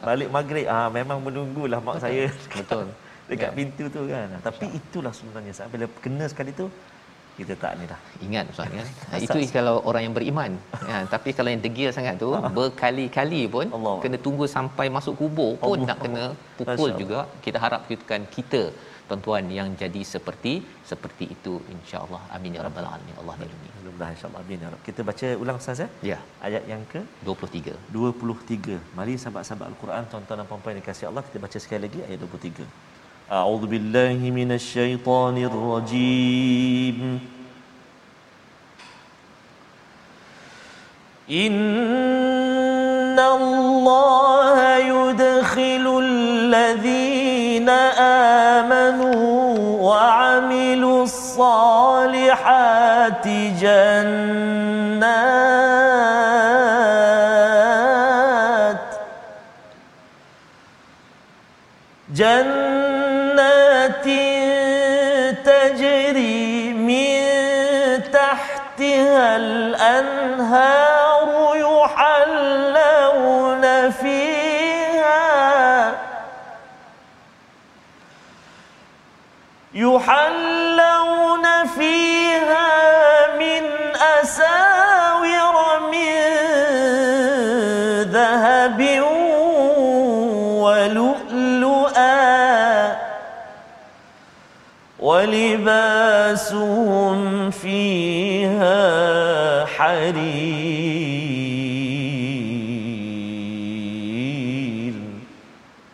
[0.00, 2.86] balik maghrib ah memang menunggulah mak saya Betul.
[3.24, 3.56] dekat Ya.
[3.56, 6.66] pintu tu kan tapi itulah sebenarnya Ustaz bila kena sekali tu
[7.38, 8.86] kita tak ni dah Ingat Ustaz kan.
[9.24, 10.50] Itu kalau orang yang beriman.
[10.90, 13.96] Ya, tapi kalau yang degil sangat tu berkali-kali pun Allah.
[14.04, 15.88] kena tunggu sampai masuk kubur pun Allah.
[15.90, 16.24] nak kena
[16.58, 17.00] pukul Allah.
[17.02, 17.20] juga.
[17.46, 18.62] Kita harap kita kita
[19.08, 20.52] tuan-tuan yang jadi seperti
[20.90, 22.20] seperti itu insya-Allah.
[22.36, 23.14] Amin ya rabbal alamin.
[23.22, 23.68] Allah lindungi.
[23.78, 24.84] mudah-mudahan insya-Allah amin ya Rabb.
[24.88, 27.74] kita baca ulang Ustaz ya Ya, ayat yang ke 23.
[27.96, 28.78] 23.
[28.98, 32.91] Mari sahabat-sahabat Al-Quran, tuan-tuan dan puan-puan dikasihi Allah, kita baca sekali lagi ayat 23.
[33.30, 37.20] أعوذ بالله من الشيطان الرجيم.
[41.30, 47.68] إن الله يدخل الذين
[48.58, 52.48] آمنوا وعملوا الصالحات
[53.60, 54.71] جنات
[97.52, 98.76] فيها
[99.66, 100.52] حرير.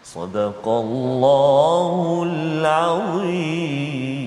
[0.04, 4.17] صدق الله العظيم.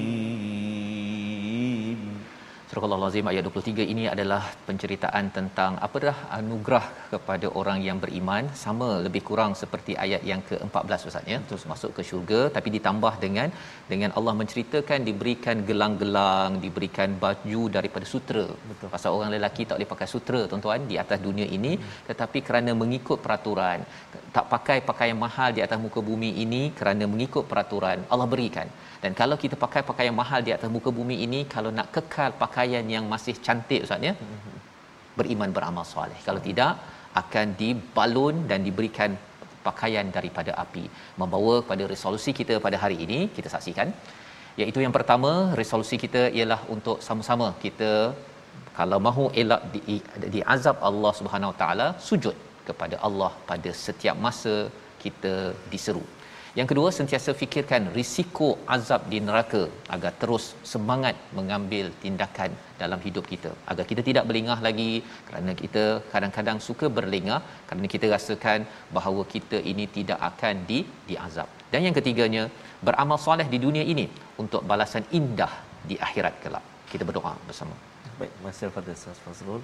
[2.81, 8.87] Surah Al-Azim ayat 23 ini adalah penceritaan tentang apakah anugerah kepada orang yang beriman sama
[9.05, 11.37] lebih kurang seperti ayat yang ke-14 Ustaz ya?
[11.71, 13.53] Masuk ke syurga tapi ditambah dengan
[13.91, 18.47] dengan Allah menceritakan diberikan gelang-gelang diberikan baju daripada sutera.
[18.69, 18.89] Betul.
[18.95, 21.73] pasal orang lelaki tak boleh pakai sutera tuan-tuan di atas dunia ini.
[22.09, 23.85] Tetapi kerana mengikut peraturan
[24.37, 28.69] tak pakai pakaian mahal di atas muka bumi ini kerana mengikut peraturan Allah berikan
[29.03, 32.85] dan kalau kita pakai pakaian mahal di atas muka bumi ini kalau nak kekal pakaian
[32.95, 34.13] yang masih cantik ustaz ya
[35.19, 36.19] beriman beramal soleh.
[36.27, 36.73] Kalau tidak
[37.21, 39.11] akan dibalun dan diberikan
[39.67, 40.85] pakaian daripada api.
[41.21, 43.89] Membawa pada resolusi kita pada hari ini kita saksikan.
[44.61, 45.31] Iaitu yang pertama
[45.61, 47.91] resolusi kita ialah untuk sama-sama kita
[48.79, 49.97] kalau mahu elak di,
[50.33, 52.35] di azab Allah Subhanahu Taala sujud
[52.67, 54.55] kepada Allah pada setiap masa
[55.03, 55.33] kita
[55.71, 56.03] diseru
[56.59, 59.61] yang kedua sentiasa fikirkan risiko azab di neraka
[59.95, 64.91] agar terus semangat mengambil tindakan dalam hidup kita agar kita tidak berlengah lagi
[65.27, 65.83] kerana kita
[66.13, 67.39] kadang-kadang suka berlengah
[67.69, 70.79] kerana kita rasakan bahawa kita ini tidak akan di
[71.09, 71.47] diazab.
[71.71, 72.43] Dan yang ketiganya
[72.87, 74.05] beramal soleh di dunia ini
[74.43, 75.53] untuk balasan indah
[75.89, 76.65] di akhirat kelak.
[76.91, 77.75] Kita berdoa bersama.
[78.19, 78.31] Baik,
[78.75, 79.63] pada Ustaz Fazrul.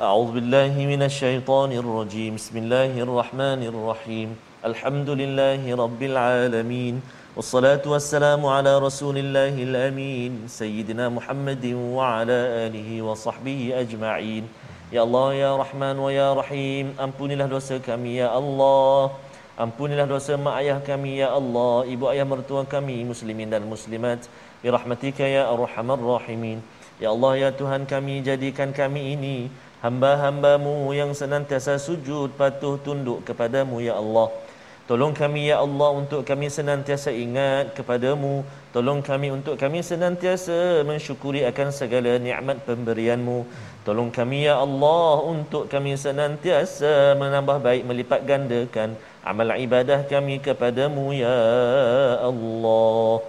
[0.00, 4.28] أعوذ بالله من الشيطان الرجيم بسم الله الرحمن الرحيم
[4.64, 6.94] الحمد لله رب العالمين
[7.36, 11.64] والصلاة والسلام على رسول الله الأمين سيدنا محمد
[11.96, 14.44] وعلى آله وصحبه أجمعين
[14.92, 19.16] يا الله يا رحمن ويا رحيم أمبني له dosa kami ya Allah
[19.56, 24.28] Ampunilah dosa mak ayah kami ya Allah, ibu ayah mertua kami muslimin dan muslimat
[24.60, 26.60] birahmatika ya arhamar rahimin.
[27.00, 29.48] Ya Allah ya Tuhan kami jadikan kami ini
[29.81, 34.29] hamba-hambamu yang senantiasa sujud patuh tunduk kepadamu ya Allah.
[34.89, 38.43] Tolong kami ya Allah untuk kami senantiasa ingat kepadamu.
[38.75, 43.47] Tolong kami untuk kami senantiasa mensyukuri akan segala nikmat pemberianmu.
[43.87, 51.13] Tolong kami ya Allah untuk kami senantiasa menambah baik melipat gandakan amal ibadah kami kepadamu
[51.13, 51.39] ya
[52.29, 53.21] Allah.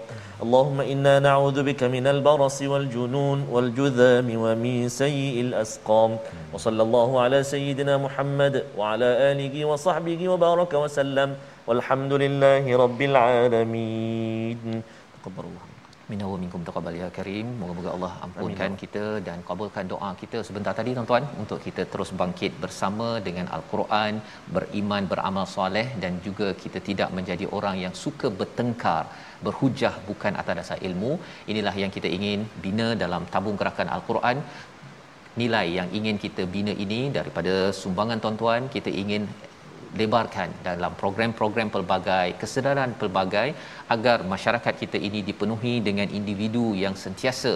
[0.43, 6.19] Allahumma inna na'udhu bika minal barasi wal junun wal judhami wa min sayyi'il asqam.
[6.51, 11.39] Wa sallallahu ala sayyidina Muhammad wa ala alihi wa sahbihi wa baraka wa sallam.
[11.69, 14.83] Walhamdulillahi rabbil alamin.
[15.23, 15.72] Taqabbarullah
[16.13, 17.47] Minna wa minkum taqabbal ya karim.
[17.61, 18.81] Moga-moga Allah ampunkan Amin.
[18.83, 24.21] kita dan kabulkan doa kita sebentar tadi tuan-tuan untuk kita terus bangkit bersama dengan al-Quran,
[24.57, 29.05] beriman, beramal soleh dan juga kita tidak menjadi orang yang suka bertengkar,
[29.47, 31.13] berhujah bukan atas dasar ilmu.
[31.55, 34.39] Inilah yang kita ingin bina dalam tabung gerakan al-Quran.
[35.41, 39.25] Nilai yang ingin kita bina ini daripada sumbangan tuan-tuan, kita ingin
[40.01, 43.49] lebarkan dalam program-program pelbagai kesedaran pelbagai
[43.95, 47.55] agar masyarakat kita ini dipenuhi dengan individu yang sentiasa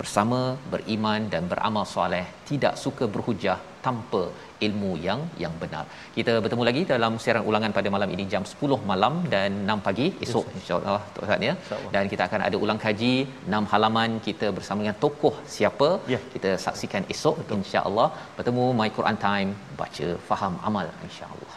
[0.00, 0.40] bersama
[0.72, 4.22] beriman dan beramal soleh tidak suka berhujah tanpa
[4.66, 5.84] ilmu yang yang benar.
[6.16, 10.06] Kita bertemu lagi dalam siaran ulangan pada malam ini jam 10 malam dan 6 pagi
[10.26, 11.54] esok insya-Allah Tuhan ya.
[11.94, 13.14] Dan kita akan ada ulang kaji
[13.58, 16.20] 6 halaman kita bersama dengan tokoh siapa ya.
[16.34, 18.08] kita saksikan esok insya-Allah.
[18.38, 19.52] Bertemu My Quran Time
[19.82, 21.47] baca faham amal insya-Allah.